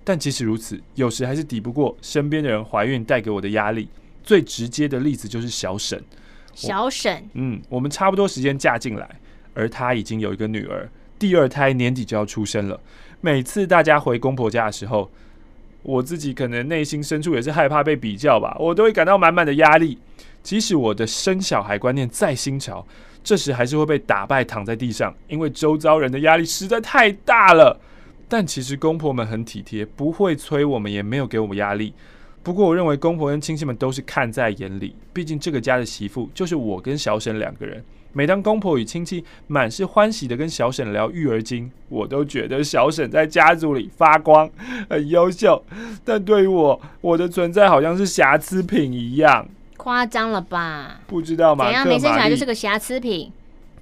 [0.03, 3.89] 但即使如此，有时还是抵不过身边的人怀孕带给我的压力。
[4.23, 6.03] 最直接的例子就是小沈。
[6.55, 9.09] 小沈，嗯，我们差不多时间嫁进来，
[9.55, 10.89] 而她已经有一个女儿，
[11.21, 12.81] 第二胎年底就要出生了。
[13.21, 15.09] 每次大家回公婆家的时候，
[15.83, 19.99] 我自己可能内心深处也是害怕被比较吧，我都会感到满满的压力。
[20.43, 22.87] 即使我的生小孩观念再新潮，
[23.23, 27.79] 这时还是会被打败，躺在地上，因为周遭人的压力实在太大了。
[28.27, 31.93] 但其实公婆们很体贴，不会催我们，也没有给我们压力。
[32.43, 37.85] 不过我认为公婆跟亲戚们都是看在眼里，毕竟这个家的媳妇就是我跟小沈两个人。
[38.13, 44.51] 每当公婆与亲戚满是欢喜的跟小沈聊育儿经，我都觉得小沈在家族里发光，
[44.89, 45.63] 很优秀。
[46.05, 49.47] 但对于我，我的存在好像是瑕疵品一样。
[49.77, 51.01] 夸张了吧？
[51.07, 51.65] 不知道吗？
[51.65, 53.33] 怎样没生小孩就是个瑕疵品？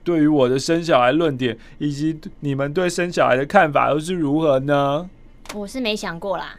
[0.05, 5.09] 对于我的生小孩论点，以及你们对生小孩的看法又是如何呢？
[5.55, 6.57] 我是没想过啦，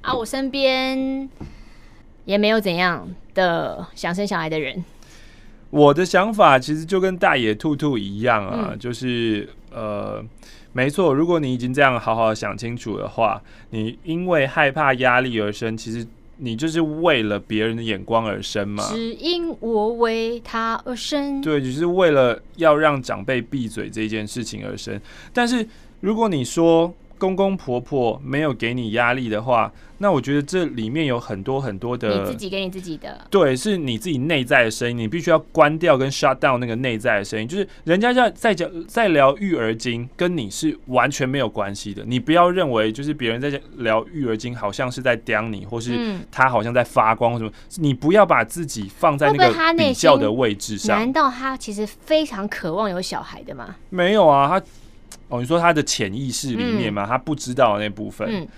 [0.00, 1.28] 啊，我身边
[2.24, 4.84] 也没有怎样的想生小孩的人。
[5.70, 10.24] 我的想法其实就跟大野兔兔一样啊，嗯、就是呃，
[10.72, 16.06] 没错，如果你已经这样好好想清楚的话，你因为害怕压力而生，其实。
[16.38, 18.86] 你就是为了别人的眼光而生嘛？
[18.90, 21.40] 只因我为他而生。
[21.40, 25.00] 对，只是为了要让长辈闭嘴这件事情而生。
[25.32, 25.66] 但是
[26.00, 37.48] 如果你说，公公婆婆没有给你压力的话，那我觉得这里面有很多很多的你自己给你自己的，对，是你自己内在的声音，你必须要关掉跟 shut down 那个内在的声音。
[37.48, 42.04] 就是人家在在讲在聊育儿经，跟你是完全没有关系的。
[42.06, 47.50] 你不要认为就是别人在聊育儿经，好像是在刁你，或是他好像在发光或什么。
[47.76, 50.98] 你不要把自己放在那个比较的位置上。
[50.98, 53.76] 难道他其实非常渴望有小孩的吗？
[53.90, 54.66] 没有啊，他。
[55.28, 58.28] 哦，你说他的潜意识里面嘛，嗯、他不知道的那部分。
[58.30, 58.48] 嗯、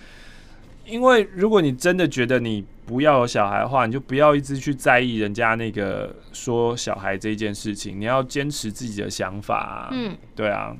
[0.84, 7.98] 因为如果你真的觉得你不要有小孩的话，你就不要一直去在意人家那个说小孩这件事情。
[8.00, 9.88] 你要坚持自己的想法、啊。
[9.92, 10.76] 嗯，对啊，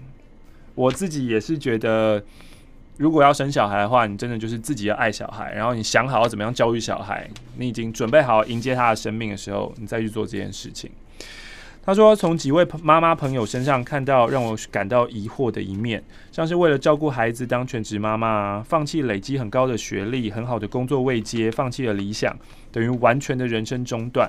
[0.75, 2.23] 我自己也是觉得，
[2.99, 10.91] 如果要生小孩的话，你真的就是自己要爱小孩，然后你想好要怎么样教育小孩，你已经准备好迎接他的生命的时候，你再去做这件事情。
[11.89, 22.39] 他说：“从几位妈妈朋友身上看到让我感到疑惑的一面，像是为了照顾孩子当全职妈妈，放弃累积很高的学历、很好的工作位阶，放弃了理想，
[22.71, 24.29] 等于完全的人生中断；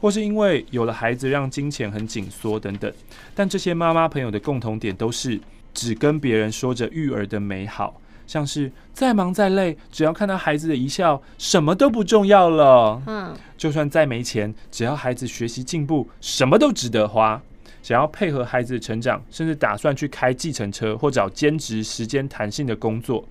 [0.00, 2.92] 或是因为有了孩子让金钱很紧缩等等。
[3.34, 5.40] 但这些妈妈朋友的共同点都是
[5.74, 13.02] 只跟别人说着育儿的美好。”像是再忙再累，只要看到孩子的一笑，什么都不重要了。
[13.06, 17.40] 嗯，就算再没钱，只要孩子学习进步，什么都值得花。
[17.82, 23.24] 想要配合孩子的成长，甚至打算去开计程车或找兼职、时间弹性的工作。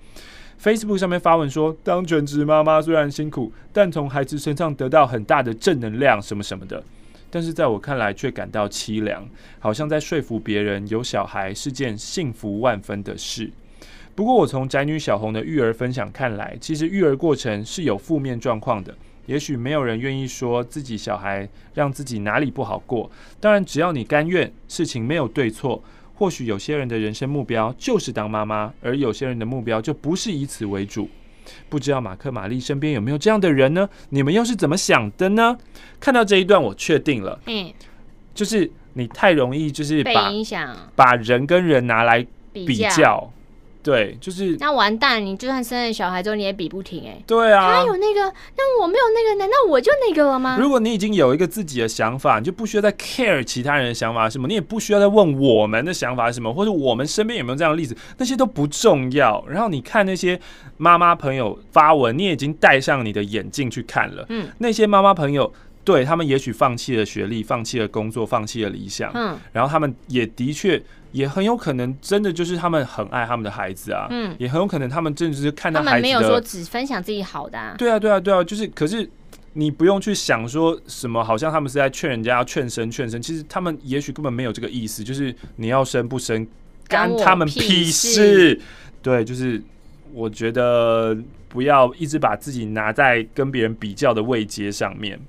[0.62, 6.84] Facebook 上面发文说，当全职妈妈虽然辛苦，但从孩子身上得到很大的正能量，什么什么的。
[7.30, 9.26] 但是在我看来，却感到凄凉，
[9.58, 13.50] 好像在说服别人有小孩是件幸福万分的事。
[14.14, 18.94] 不过，我从宅女小红的育儿分享看来，其实育儿过程是有负面状况的。
[19.26, 23.10] 也许没有人愿意说自己小孩让自己哪里不好过。
[23.40, 25.82] 当然，只要你甘愿，事情没有对错。
[26.14, 31.08] 或许有些人的人生目标就是当妈妈，而有些人的目标就不是以此为主。
[31.68, 33.88] 不知道马克玛丽身边有没有这样的人呢？
[34.10, 35.56] 你们又是怎么想的呢？
[35.98, 37.72] 看到这一段，我确定了，嗯，
[38.34, 43.32] 就是你太容易就是把被影响，把人跟人拿来比较。
[43.82, 45.24] 对，就是那完蛋！
[45.24, 47.20] 你就算生了小孩之后，你也比不停哎。
[47.26, 48.20] 对啊，他有那个，
[48.56, 50.56] 那我没有那个，难道我就那个了吗？
[50.60, 59.44] 如果你已经有一个自己的想法，你就不需要再 care 其他人的想法是什么，你也不需要再问我们的想法是什么，或者我们身边有没有这样的例子，那些都不重要。
[59.48, 60.40] 然后你看那些
[60.76, 64.24] 妈妈朋友发文，你已经戴上你的眼镜去看了。
[64.28, 65.52] 嗯，那些妈妈朋友。
[65.84, 70.80] 对，他们也许放弃了学历，放弃了工作，放弃了理想，嗯，然后他们也的确
[71.10, 79.08] 也很有可能真的就是他们很爱他们的孩子啊，嗯，也很有可能他们真的是看到孩子，他们没有说只分享自己好的啊，对啊，对啊，对啊，就是可是
[79.54, 86.46] 你不用去想说什么，好像他们是在劝人家要劝生劝生，其实他们也许根本没有这个意思，就是你要生不生
[86.86, 88.60] 干他们屁事，
[89.02, 89.60] 对，就是
[90.12, 91.16] 我觉得
[91.48, 95.20] 不要一直把自己拿在跟别人比较的位阶上面。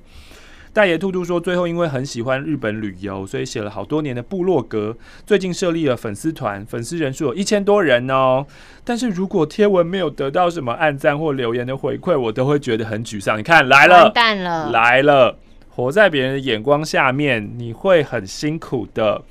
[0.74, 4.98] 大爷兔兔说：“最后因为很喜欢日本旅游，所以写了好多年的部落格。
[5.24, 8.44] 最近设立了粉丝团，粉丝人数有一千多人哦。
[8.84, 13.38] 但是如果贴文没有得到什么按赞或留言的回馈，我都会觉得很沮丧。
[13.38, 15.38] 你看来了，完蛋了，来了，
[15.70, 19.22] 活在别人的眼光下面，你会很辛苦的。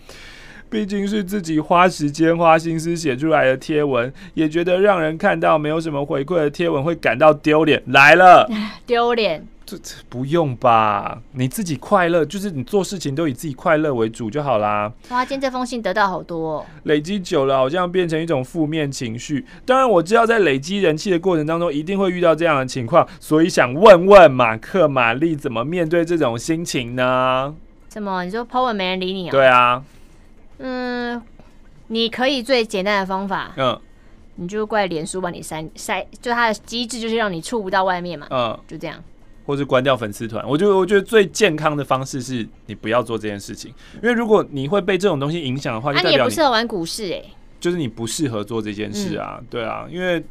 [0.71, 7.83] 毕竟是自己花时间、花心思写出来的贴文，也觉得让人看到没有什么回馈的贴文会感到丢脸。
[7.87, 8.49] 来了，
[8.87, 9.45] 丢脸。
[9.73, 11.19] 这这不用吧？
[11.33, 14.93] 你自己快乐，就是你做事情都以自己快乐为主就好啦。
[15.09, 19.47] 哇，今天这封信得到好多哦，累积久了好像变成一种负面情绪。
[19.65, 27.55] 当然我知道在累积人气的过程当中一定会遇到这样的情况，所以想问问马克、玛丽怎么面对这种心情呢？
[27.89, 28.25] 怎么？
[28.25, 29.31] 你说 po 文没人理你啊？
[29.31, 29.83] 对啊。
[30.59, 31.23] 嗯，
[31.87, 33.81] 你可以最简单的方法，嗯，
[34.37, 39.03] 你就怪脸书把你删删，就它的机制就是让你触不到外面嘛，嗯，就这样，
[39.45, 40.47] 或是关掉粉丝团。
[40.49, 43.73] 我觉得，我觉得最健康的方式是你不要做这件事情，
[44.03, 47.23] 因为如果你会被这种东西影响的话，就代表你，啊，你也不适合玩股市哎，
[47.61, 50.23] 就是你不适合做这件事啊，嗯，对啊，因为。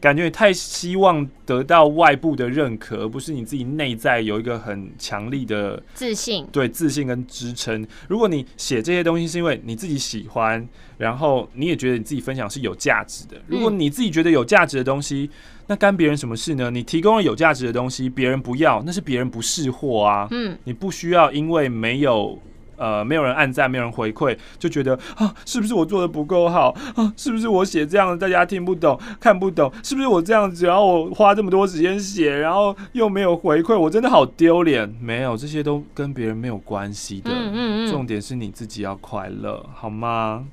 [0.00, 7.86] 感觉你太希望得到外部的认可，而不是你自己内在有一个很强力的自信，对自信跟支撑。
[8.08, 10.66] 如果你写这些东西是因为你自己喜欢，
[10.96, 13.36] 然后你也觉得你自己分享是有价值的。
[13.46, 15.28] 如果你自己觉得有价值的东西，
[15.70, 16.68] 那干别人什么事呢？
[16.68, 20.26] 你提供了有价值的东西，别人不要，那是别人不识货啊。
[20.32, 22.36] 嗯，你不需要因为没有。
[22.76, 27.12] 呃，没有人按赞，没有人回馈，就觉得啊，是不是我做的不够好啊？
[27.14, 29.70] 是不是我写这样大家听不懂、看不懂？
[29.84, 34.92] 是不是我这样子，然后我花这么多时间写，然后又没有回馈，我真的好丢脸。
[34.98, 37.30] 没有，这些都跟别人没有关系的。
[37.30, 37.92] 嗯嗯嗯。
[37.92, 40.46] 重点是你自己要快乐，好吗？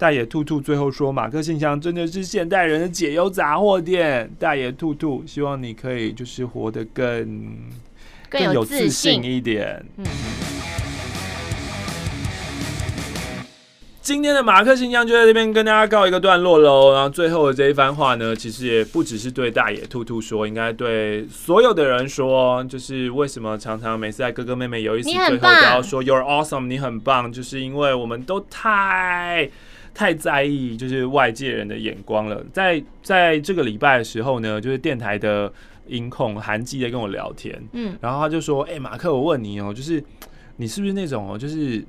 [0.00, 4.30] 大野兔兔最后说，马克信箱真的是现代人的解忧杂货店。
[4.38, 7.58] 大野兔兔，希望你可以就是活得更
[8.30, 9.84] 更有自信一点。
[9.98, 10.06] 嗯。
[14.00, 16.94] 今天的马克信箱就在这边跟大家告一个段落喽。
[16.94, 22.64] 然后最后的这一番话呢，其实也不只是对大野兔兔说，应该对所有的人说。
[22.64, 29.50] 就是为什么常常每次在哥哥妹妹有意思，最后都要说 You're awesome，你很棒，就是因为我们都太
[30.00, 32.42] 太在意就是外界人的眼光了。
[32.54, 35.52] 在在这个礼拜的时候呢，就是电台的
[35.88, 40.02] 音控韩记在跟我聊天，嗯，然后他就说：“哎、欸，马克，我问你哦，就是
[40.56, 41.84] 你是不是那种哦，就是。”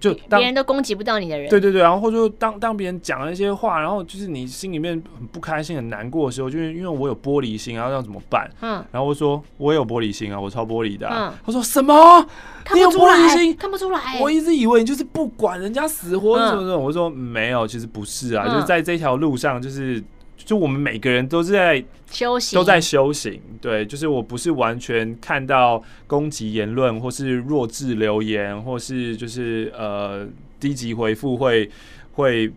[0.00, 8.48] 就别人都攻击不到你的人，对对对，然后或者说当当别人讲了一些话，然后就是你心里面很不开心、很难过的时候，就是因为我有玻璃心，然后要怎么办？
[8.60, 11.32] 嗯，然后我说我有玻璃心啊，我超玻璃的、啊。
[11.32, 12.26] 嗯，他说什么？
[12.74, 13.56] 你有玻璃心？
[13.56, 14.18] 看不出来。
[14.20, 16.78] 我一直以为你就是不管人家死活什么什么。
[16.78, 20.02] 我说没有，其实不是啊，嗯、就是在这条路上，就是。
[20.44, 23.40] 就我们每个人都是在修行，都在修行。
[23.60, 30.26] 对，就是我不是完全看到攻击言论，或是弱智留言，或是就是呃
[30.58, 31.68] 低级回复会
[32.12, 32.50] 会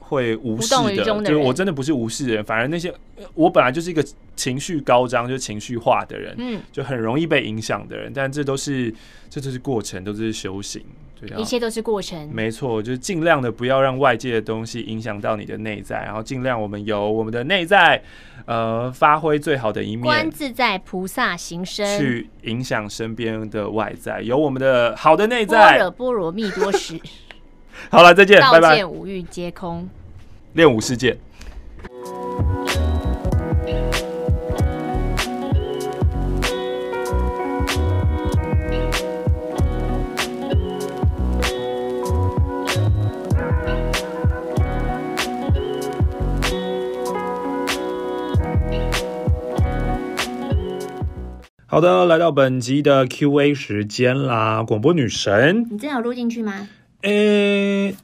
[0.00, 1.04] 会无视的。
[1.24, 2.92] 就是我真的不是无视的人，反而那些
[3.34, 4.04] 我本来就是一个
[4.36, 8.12] 情绪高涨，就情绪化的人，嗯，就很容易被影响的人。
[8.14, 8.92] 但这都是
[9.30, 10.82] 这都是过程，都是修行。
[11.36, 18.02] 一切都是过程，没错，就是尽量的不要让外界的东西影响到你的内在，然后尽量我们由我们的内在，
[18.46, 26.98] 呃，发挥最好的一面，观自在菩萨行深，去影响身边的外在，由我们的好的内在，般若波罗蜜多时。
[27.90, 28.60] 好了，再见，拜拜。
[28.60, 29.88] 道见五欲皆空，
[30.54, 31.16] 练武世界。
[51.70, 54.62] 好的，来到本集的 Q&A 时间啦！
[54.62, 56.66] 广播女神，你真的有录进去吗？
[57.02, 57.96] 诶、欸，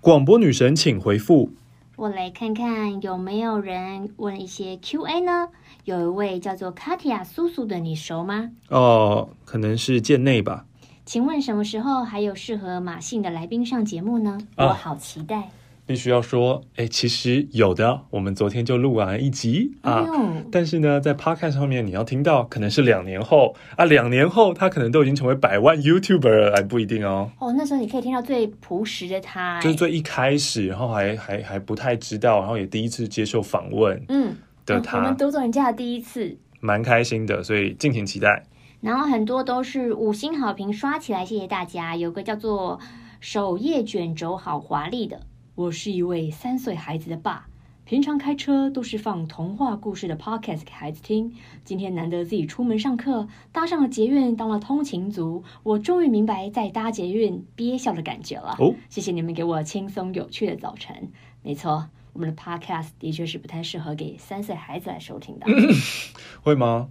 [0.00, 1.52] 广播女神，请回复。
[1.94, 5.50] 我来看看有没有人问一些 Q&A 呢？
[5.84, 8.50] 有一位叫做卡提亚苏苏的，你熟吗？
[8.68, 10.66] 哦，可能是建内吧。
[11.04, 14.40] 请问什么时候还有适合马姓的来宾上节目呢？
[14.56, 15.50] 啊、我好期待。
[15.86, 20.06] 必须要说，哎、欸，其实有的，我们昨天就录完了一集啊。
[20.10, 27.30] 哎、但是呢，在 Podcast 上面，你要听到可能是两年后啊，两年后他可能都已经成为百万 YouTuber 了，还不一定哦。
[27.38, 38.44] 哦，那时候你可以听到最朴实的他，就是最一开始，然后还还还不太知道，然后也第一次接受访问，嗯，的他，我们读懂人家的第一次，蛮开心的，所以敬请期待。
[38.80, 41.96] 然后很多都是五星好评刷起来，谢谢大家。
[41.96, 42.78] 有个叫做
[43.20, 45.20] 首页卷轴好华丽的。
[45.56, 47.46] 我是一位三岁孩子的爸，
[47.84, 51.32] 平常开车都是放童话故事的 podcast 给孩子听。
[51.62, 58.56] 今天难得自己出门上课，搭上了捷运，当了通勤族，我终于明白在搭捷运憋笑的感觉了。
[58.58, 61.12] 哦，谢谢你们给我轻松有趣的早晨。
[61.44, 65.46] 没错，我们的 podcast 的确是不太适合给三岁孩子来收听的。
[66.42, 66.88] 会吗？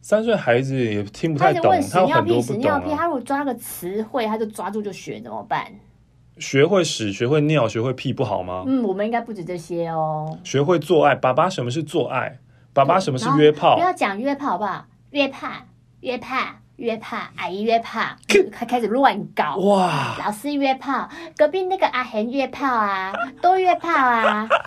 [0.00, 2.56] 三岁孩子也听不太懂，他有很多不懂、啊。
[2.56, 5.72] 屎尿屁，他如果抓个词汇，他就抓住就学，怎么办？
[6.38, 8.64] 学会屎，学会尿，学会屁不好吗？
[8.66, 10.36] 嗯，我们应该不止这些哦。
[10.42, 12.38] 学会做爱，爸爸什么是做爱？
[12.72, 13.76] 爸爸什么是约炮？
[13.76, 14.84] 不要讲约炮好不好？
[15.10, 15.48] 约炮，
[16.00, 16.36] 约炮，
[16.76, 18.00] 约炮，阿姨约炮，
[18.50, 20.16] 开开始乱搞哇！
[20.18, 24.48] 老师约炮，隔壁那个阿恒约炮啊，都约炮啊。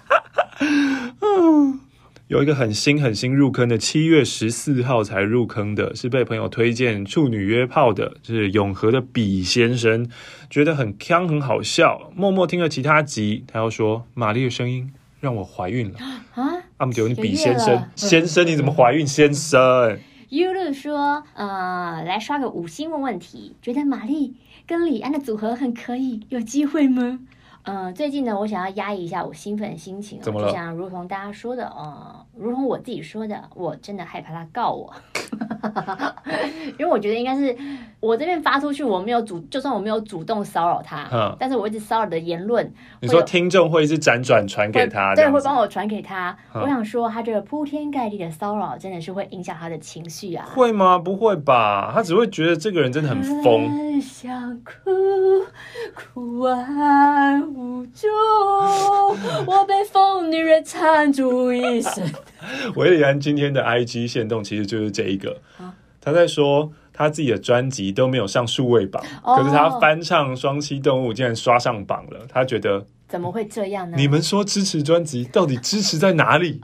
[2.28, 10.10] 有一个很新很新入坑的，七月十四号才入坑的，是被朋友推荐处女约炮的，就是永和的比先生，
[10.50, 16.00] 觉得很锵很好笑，默默听了其他集，他又说玛丽的声音让我怀孕了
[16.36, 16.64] 啊！
[16.76, 19.08] 阿姆丢你比 先生，先生你怎么怀孕？
[19.08, 19.98] 先生
[20.30, 24.36] ，？Ulu 说，呃，来刷个五星问问题，觉得玛丽
[24.68, 27.20] 跟李安的组合很可以，有机会吗？
[27.68, 30.22] 嗯、呃，最近呢，我想要压抑一下我兴奋的心情？
[30.22, 34.94] 就像如同大家说的，呃，如同我自己说的，我真的害怕他告我，
[36.78, 37.56] 因为我觉得应该是
[38.00, 42.72] 我这边发出去，我没有主，就算我没有主动骚扰他，嗯，但是我一直骚扰的言论，
[43.02, 46.38] 你说听众会是辗转传给他，对，会帮我传给他。
[46.54, 50.48] 嗯、我想说，他这个铺天盖地的骚扰，真的是会影响他的情绪啊？
[50.54, 50.98] 会吗？
[50.98, 51.92] 不会吧？
[51.94, 53.70] 他只会觉得这个人真的很疯。
[53.70, 54.92] 很想哭，
[55.96, 57.42] 哭完。
[57.54, 58.08] 无助，
[59.48, 62.04] 我被疯女人缠住一生。
[62.76, 65.42] 韦礼安今天的 IG 限动其实就是这一个，
[66.02, 72.26] 他在说他自己的专辑都没有上数位榜，可是他翻唱《双栖动物》竟然刷上榜了。
[72.30, 73.98] 他觉得怎么会这样呢？
[73.98, 76.62] 你们说支持专辑，到底支持在哪里？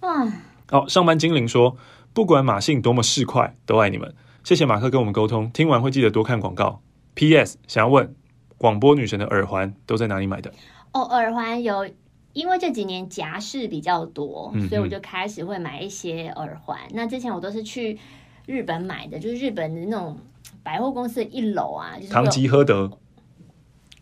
[0.00, 0.32] 嗯，
[0.70, 1.76] 哦，上班精灵说，
[2.12, 4.14] 不管马信多么市侩，都爱你们。
[4.44, 6.80] 谢谢马克跟我们沟通，听完会记得多看广告。
[7.14, 8.14] PS 想要问。
[8.58, 10.52] 广播女神的耳环都在哪里买的？
[10.92, 11.84] 哦，耳环有，
[12.32, 16.78] 因为这几年夹式比较多，嗯、所以我就开始会买一些耳环。
[16.92, 17.98] 那之前我都是去
[18.46, 20.18] 日本买的，就是日本的那种
[20.62, 22.90] 百货公司的一楼啊，就是唐吉诃德。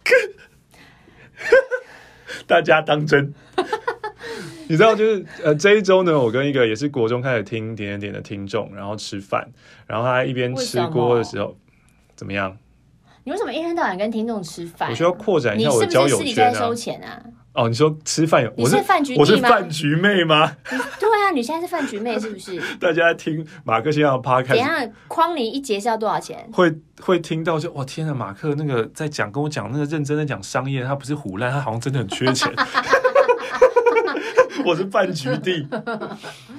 [2.46, 3.32] 大家当真？
[4.68, 9.50] 你知道，就是呃，这一周呢，我跟一个也是国中开始听点点点的听众，然后吃饭，
[9.86, 11.56] 然后他一边吃锅的时候，
[12.14, 12.56] 怎么样？
[13.24, 14.90] 你为什么一天到晚跟听众吃饭？
[14.90, 16.52] 我需要扩展一下我的交友圈
[17.02, 17.22] 啊？
[17.60, 18.50] 哦，你说吃饭？
[18.56, 20.50] 你是饭局我是饭局妹吗？
[20.98, 22.58] 对啊，你现在是饭局妹是不是？
[22.80, 26.48] 大家听马克先生的 podcast，等下框你一节是要多少钱？
[26.54, 32.50] 会会听到就哇天啊，马克那个在讲跟我讲那个认真的讲商业，他不是唬烂，他好像真的很缺钱。
[34.64, 35.68] 我是饭局弟，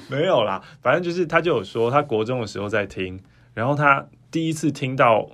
[0.08, 3.20] 没有啦，反正就是他就有说他国中的时候在听，
[3.56, 5.28] 然后他第一次听到。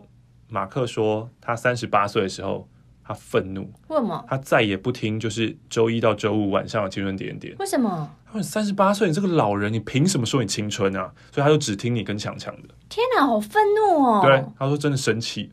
[0.50, 2.70] 马克说，他三十八岁的时候，
[3.08, 3.62] 他愤怒。
[3.88, 4.26] 为什么？
[4.28, 7.56] 他再也不听，就是周一到周五晚上的青春点点。
[7.60, 8.12] 为什么？
[8.26, 12.68] 他说：“三十八岁，你这个老人，你凭什么说你青春啊？”所以他就只听你跟强强的。
[12.90, 14.22] 天哪，好愤怒哦！
[14.22, 15.50] 对，他说真的生气。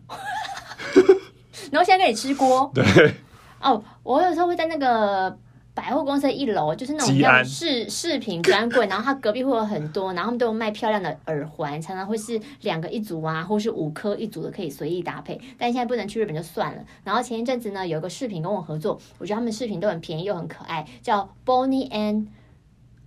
[1.70, 2.68] 然后现在跟你吃锅。
[2.74, 3.14] 对。
[3.60, 5.38] 哦，我有时候会在那个。
[5.74, 15.40] 百货公司的一楼就是那种像饰饰品专柜，然后它隔壁会有很多，然后他们都有卖漂亮的耳环，常常会是两个一组啊，或是五颗一组的，可以随意搭配。
[15.58, 16.84] 但现在不能去日本就算了。
[17.02, 22.28] 然后前一阵子呢，有一个饰品跟我合作，我觉得他们饰品都很便宜又很可爱，叫 Bonnie and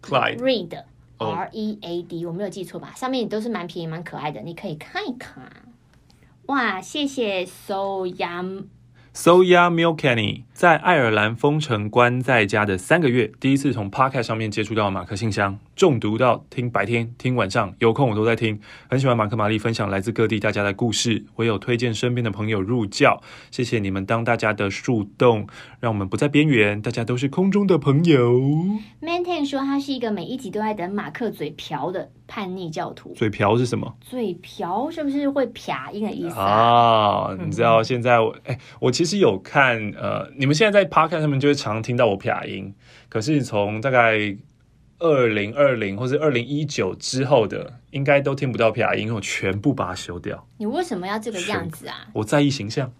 [0.01, 0.83] Clyde Read
[1.17, 2.93] R E A D，我没有记错吧？
[2.95, 5.49] 上面都是蛮便宜蛮可爱的，你可以看一看。
[6.47, 8.65] 哇，谢谢 So Yum。
[9.19, 18.59] Soya Milkany 在爱尔兰封城关在家的三个月，第一次从 Pocket 上面接触到马克信箱，中毒到听白天听晚上，有空我都在听，
[18.89, 23.21] 很喜欢马克玛丽分享来自各地大家的故事，我有推荐身边的朋友入教，
[23.51, 25.47] 谢谢你们当大家的树洞，
[25.79, 28.39] 让我们不在边缘，大家都是空中的朋友。
[28.99, 33.95] Maintain 说他是一个每一集都在等马克嘴瓢的叛逆教徒，嘴瓢是什么？
[34.01, 37.27] 嘴瓢是不是会啪音的意思啊？
[37.27, 42.73] 啊你知道现在我哎、欸，我其实有看呃，你们现在在 Podcast 上面就会常听到我啪音，
[43.09, 44.35] 可是从大概
[44.99, 50.47] 二零二零或是二零一九之后的，应该都听不到啪音，因为我全部把它修掉。
[50.57, 52.07] 你为什么要这个样子啊？
[52.13, 52.91] 我在意形象。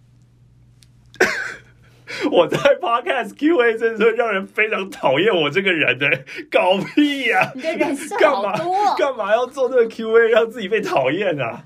[2.32, 6.08] 我在 Podcast QA 真的是让人非常讨厌我这个人的，
[6.50, 7.51] 搞屁呀、啊！
[7.54, 11.66] 你的人设好多，干嘛要做这个 QA 让自己被讨厌啊？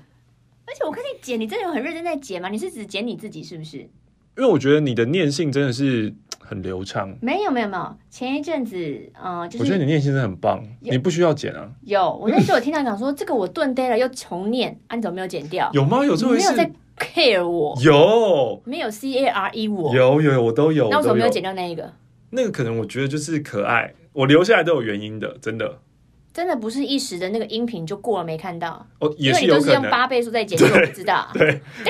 [0.66, 2.48] 而且我看你剪，你真的有很认真在剪吗？
[2.48, 3.88] 你是只剪你自己是不是？
[4.36, 7.14] 因为我觉得你的念性真的是 很流畅。
[7.20, 8.76] 没有没有没有，前一阵子
[9.20, 11.70] 呃，就是我觉得你念性真的很棒，你不需要剪啊。
[11.82, 15.70] 有，我那时候有听到讲说这个我顿呆了又重念，啊，你怎么没有剪掉？
[15.72, 16.04] 有吗？
[16.04, 16.50] 有这回事？
[16.52, 17.78] 没有在 care 我？
[17.82, 19.94] 有，没有 C A R E 我？
[19.94, 20.88] 有有有，我都有。
[20.90, 21.92] 那为什么没有剪掉那一个？
[22.30, 25.78] 那个可能我觉得就是可爱，我留下来都有原因的，真的。
[26.32, 31.28] 真的不是一时的那个音频就过了没看到哦，也因为你都是用八倍速在剪辑，我不知道。
[31.34, 31.60] 对，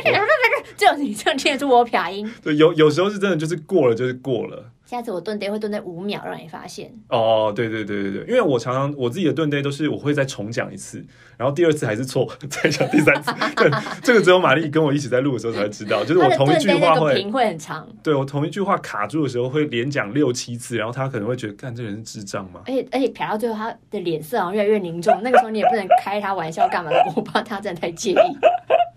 [0.77, 2.29] 这样你这样听得出我撇音？
[2.43, 4.71] 对，有有时候是真的就是过了就是过了。
[4.93, 6.93] 下次我顿呆会蹲在五秒，让你发现。
[7.09, 11.03] 哦，对对对对对，因为我常常我自己的顿堆都是我会再重讲一次，
[11.39, 13.33] 然后第二次还是错， 再讲第三次。
[13.57, 13.71] 对，
[14.03, 17.89] 这个只有玛丽跟我一起在录的时候才知道，就是我同一句话会会很长。
[18.03, 22.61] 对，我同一句话卡住的时候会连讲六七次，然后他可能会觉得，干这人是智障吗？
[22.67, 25.19] 而且而且瞟到最后，他的脸色好像越来越凝重。
[25.23, 28.37] 那个时候你也不能开他玩笑干嘛的，我怕他真的太介意。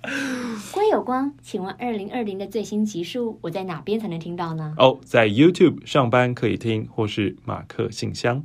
[0.72, 4.74] 归有光，请问二零二零的最新集数，我在哪边才能听到呢？
[4.78, 8.44] 哦，在 YouTube 上班可以听，或是马克信箱。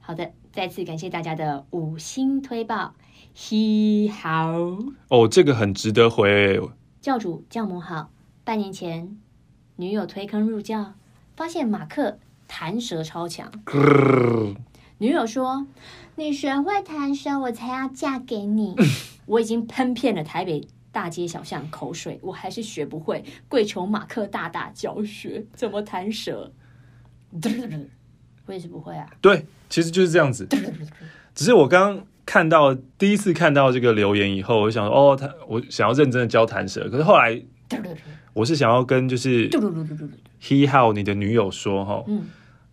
[0.00, 2.94] 好的，再次感谢大家的五星推报。
[3.34, 4.52] 嘿，好
[5.08, 6.60] 哦，这个很值得回。
[7.00, 8.10] 教主教母好，
[8.44, 9.16] 半年前
[9.76, 10.94] 女友推坑入教，
[11.36, 13.50] 发现马克弹舌超强。
[14.98, 15.66] 女友说
[16.14, 18.76] ：“你学会弹舌，我才要嫁给你。”
[19.26, 23.22] 我已经喷遍了台北大街小巷，口水我还是学不会。
[23.48, 26.50] 跪求马克大大教学， 怎么弹舌？
[28.46, 29.06] 我也是不会啊。
[29.20, 30.46] 对，其实就是这样子。
[31.34, 36.88] 只是我刚刚看到第一次看到这个留言以后，我想说，哦，他我想要认真的教弹舌。
[36.88, 37.42] 可是后来，
[38.32, 39.50] 我是想要跟就是
[40.40, 42.04] He How 你的女友说，哈，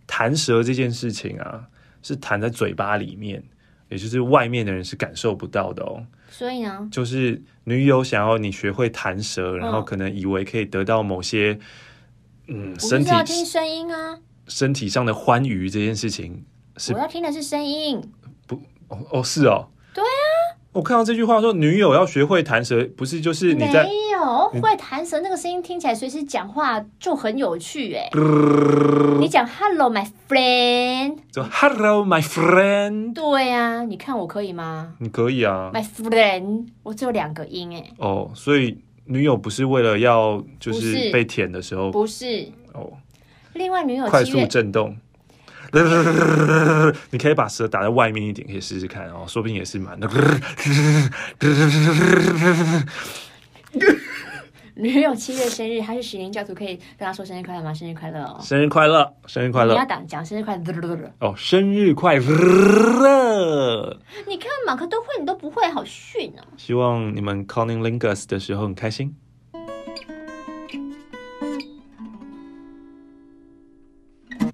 [0.06, 1.68] 弹舌这件事情啊。
[2.04, 3.40] 是弹在嘴巴里面，
[3.88, 6.04] 也就是外面的人是感受不到的哦。
[6.32, 11.58] 所以呢，就是女友想要你学会弹舌，然后可能以为可以得到某些，
[12.48, 14.18] 嗯，身体要听声音啊，
[14.48, 16.44] 身体上的欢愉这件事情
[16.78, 18.00] 是，我要听的是声音。
[18.46, 18.56] 不，
[18.88, 20.31] 哦哦，是哦，对啊。
[20.72, 28.08] 我看到这句话说，女友要学会弹舌，不是就是你在没有会弹舌，那个声音听起来随时讲话就很有趣哎。
[29.20, 33.12] 你讲 Hello my friend，就 Hello my friend。
[33.12, 34.94] 对啊，你看我可以吗？
[34.98, 37.90] 你可以啊，My friend，我只有两个音哎。
[37.98, 42.90] 哦，所以女友不是为了要就是被舔的时候，不是哦。
[43.52, 44.96] 另外女友快速震动。
[47.10, 50.08] 你可以把舌打在外面一点，可以试试看哦，说不定也是蛮的。
[54.74, 57.74] 女友七月生日，他是十年教徒，可以跟他说生日快乐吗？
[57.74, 58.38] 生日快乐哦！
[58.40, 59.74] 生日快乐，生日快乐！
[59.74, 63.98] 你要讲讲生日快乐哦，生日快乐！
[64.26, 66.42] 你看马克都会，你都不会，好逊哦！
[66.56, 69.14] 希望你们 calling lingus 的时候很开心。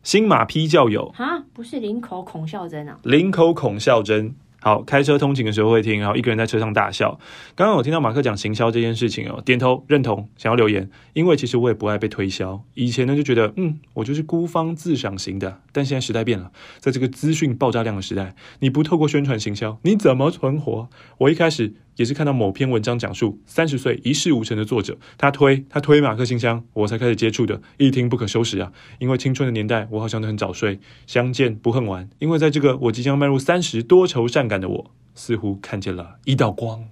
[0.08, 4.34] 新马批教友啊，不是林口孔孝真啊，林口孔孝真。
[4.58, 7.20] 好，开车通勤的时候会听，然后一个人在车上大笑。
[7.54, 12.64] 刚刚我听到马克讲行销这件事情哦，点头认同，想要留言，因为其实我也不爱被推销。
[12.72, 15.60] 以前呢就觉得，嗯，我就是孤芳自赏型的。
[15.72, 20.88] 但现在时代变了，在这个资讯爆炸量的时代，你不透过宣传行销，你怎么存活？
[21.18, 28.72] 我一开始也是看到某篇文章讲述三十岁一事无成的作者，他推他推马克信箱，我才开始接触的，一听不可收拾啊！
[29.00, 32.08] 因为青春的年代，我好像都很早睡，相见不恨晚。
[32.20, 36.84] 因为在这个我即将迈入三十多愁善感的我，似乎看见了一道光。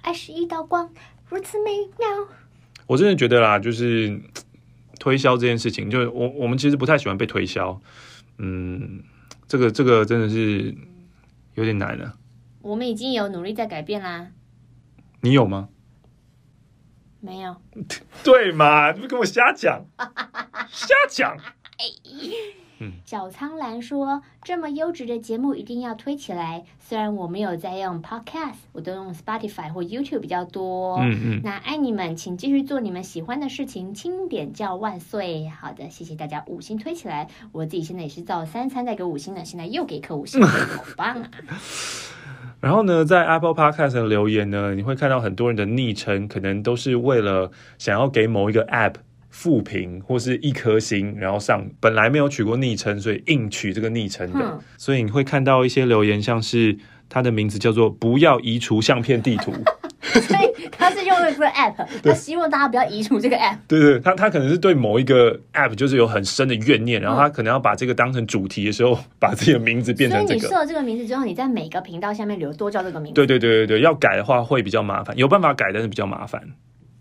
[0.00, 0.90] 爱是一道光，
[1.28, 1.70] 如此美
[2.00, 2.08] 妙。
[2.88, 4.20] 我真的觉得啦，就是
[4.98, 7.80] 推销这件事情，就是我我们其实不太喜欢被推销。
[8.38, 9.04] 嗯，
[9.46, 10.74] 这个这个真的是
[11.54, 12.16] 有点难了。
[12.62, 14.32] 我们已经有努力在改变啦。
[15.20, 15.68] 你有吗？
[17.20, 17.56] 没有。
[18.24, 18.92] 对嘛？
[18.92, 19.84] 你不跟我瞎讲，
[20.70, 21.36] 瞎讲。
[23.04, 26.64] 小苍兰说：“这么优质的节目一定要推起来。
[26.78, 30.96] 虽然我没有在用 Podcast，我都用 Spotify 或 YouTube 比较多。
[31.00, 31.40] 嗯嗯。
[31.44, 33.92] 那爱你们，请继续做你们喜欢的事情。
[33.92, 35.46] 轻点叫万岁！
[35.50, 37.28] 好的，谢谢大家五星推起来。
[37.52, 41.30] 我自己现在也是造三餐再给五星的，现在又给颗五星，好棒啊！
[42.60, 48.94] 然后呢，在 Apple Podcast 的留言呢，你会看到很多人的昵称，可能都是为了想要给某一个 App。”
[49.32, 56.76] 负评或是一颗星，然后上本来没有取过昵称，所以硬取这个昵称的，嗯、所以你会看到一些留言，像是
[57.08, 59.52] 他的名字叫做“不要移除相片地图”，
[60.02, 63.58] 所以他是用了这个 app，他希望大家不要移除这个 app。
[63.68, 70.40] 对对，他他可能是对某一个 app 就是有很深的怨念，然后他可能要把这个当成主题的时候，把自己的名字变成这个。
[70.40, 73.14] 所以你设了这个名字之后，你在每个频道下面留多叫这个名字。
[73.14, 76.42] 对对对对对，要改的话会比较麻烦，有办法改，但是比较麻烦。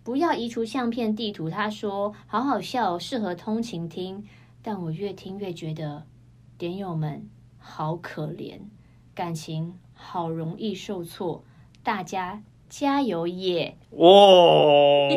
[0.04, 1.50] 不要移除相片地图。
[1.50, 4.24] 他说：“好好笑，适合通勤听。”
[4.62, 6.04] 但我越听越觉得，
[6.58, 8.60] 点友们好可怜，
[9.16, 11.44] 感情好容易受挫。
[11.82, 13.76] 大家加油耶！
[13.92, 15.10] 哇、哦，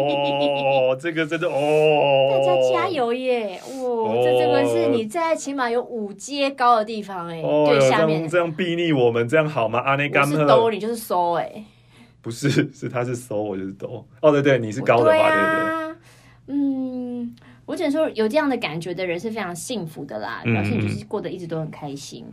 [0.99, 3.61] 这个真的哦，大家加油耶！
[3.69, 9.79] 哇、哦，这这个是你在起码有五阶高的地方哎，哦、对，下面这样这样睥睨我们，这样好吗？
[9.81, 11.62] 阿内甘特，是兜你就是收哎，
[12.23, 14.05] 不是， 是他是收我就是兜。
[14.20, 15.11] 哦，对对，你是高的吧？
[15.11, 15.97] 对，啊、对对。
[16.49, 22.24] 嗯，我只能说有这样的感觉的人是非常幸福的啦，表示你就是过得一直都很开心。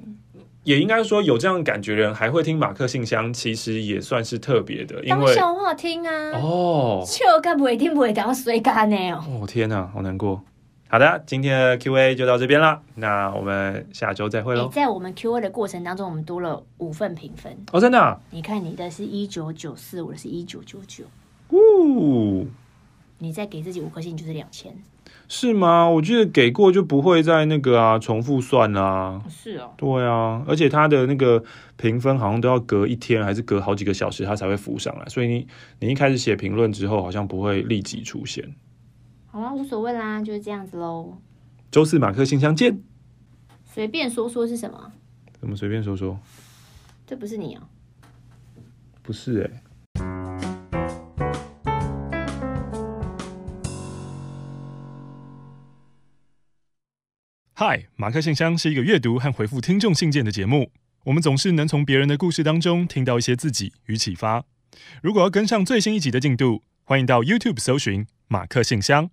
[0.64, 6.32] 也应该说有这样感觉的人还会听马克信箱，其实也算是特别的，因为当笑话听啊。
[6.34, 9.46] 哦，就干不会听不会当水干呢哦。
[9.48, 10.44] 天哪，好难过。
[10.92, 14.70] 好的，今天的 Q&A 就到这边了，那我们下周再会喽。
[14.70, 18.20] 在我们 Q&A 的过程当中，我们多了五份评分哦，真的、啊？
[18.32, 21.06] 你看你的是一九九四，我的是一九九九。
[21.52, 22.48] 呜。
[23.22, 24.74] 你再给自己五颗星，就是两千，
[25.32, 25.88] 是吗？
[25.88, 29.24] 我觉得给过就不会再那个啊，重复算啦、啊。
[29.30, 31.44] 是哦，对啊，而且它的那个
[31.78, 35.06] 评分好像都要隔一天，还是隔好几个小时，它才会浮上来。
[35.06, 35.48] 所以你
[35.82, 38.56] 你一开始写评论之后，好像不会立即出现。
[39.28, 41.20] 好啊，无所谓啦，就是这样子喽。
[41.70, 42.82] 周四马克信箱见。
[43.64, 44.92] 随便说说是什么？
[45.40, 46.20] 怎么随便说说？
[47.06, 47.70] 这不是你啊？
[49.04, 49.62] 不是哎、欸。
[57.62, 60.72] 嗨，马克信箱是一个阅读和回复听众信件的节目。
[61.04, 64.46] 我们总是能从别人的故事当中听到一些自己与启发。
[65.04, 69.10] 如果要跟上最新一集的进度，欢迎到 YouTube 搜寻马克信箱。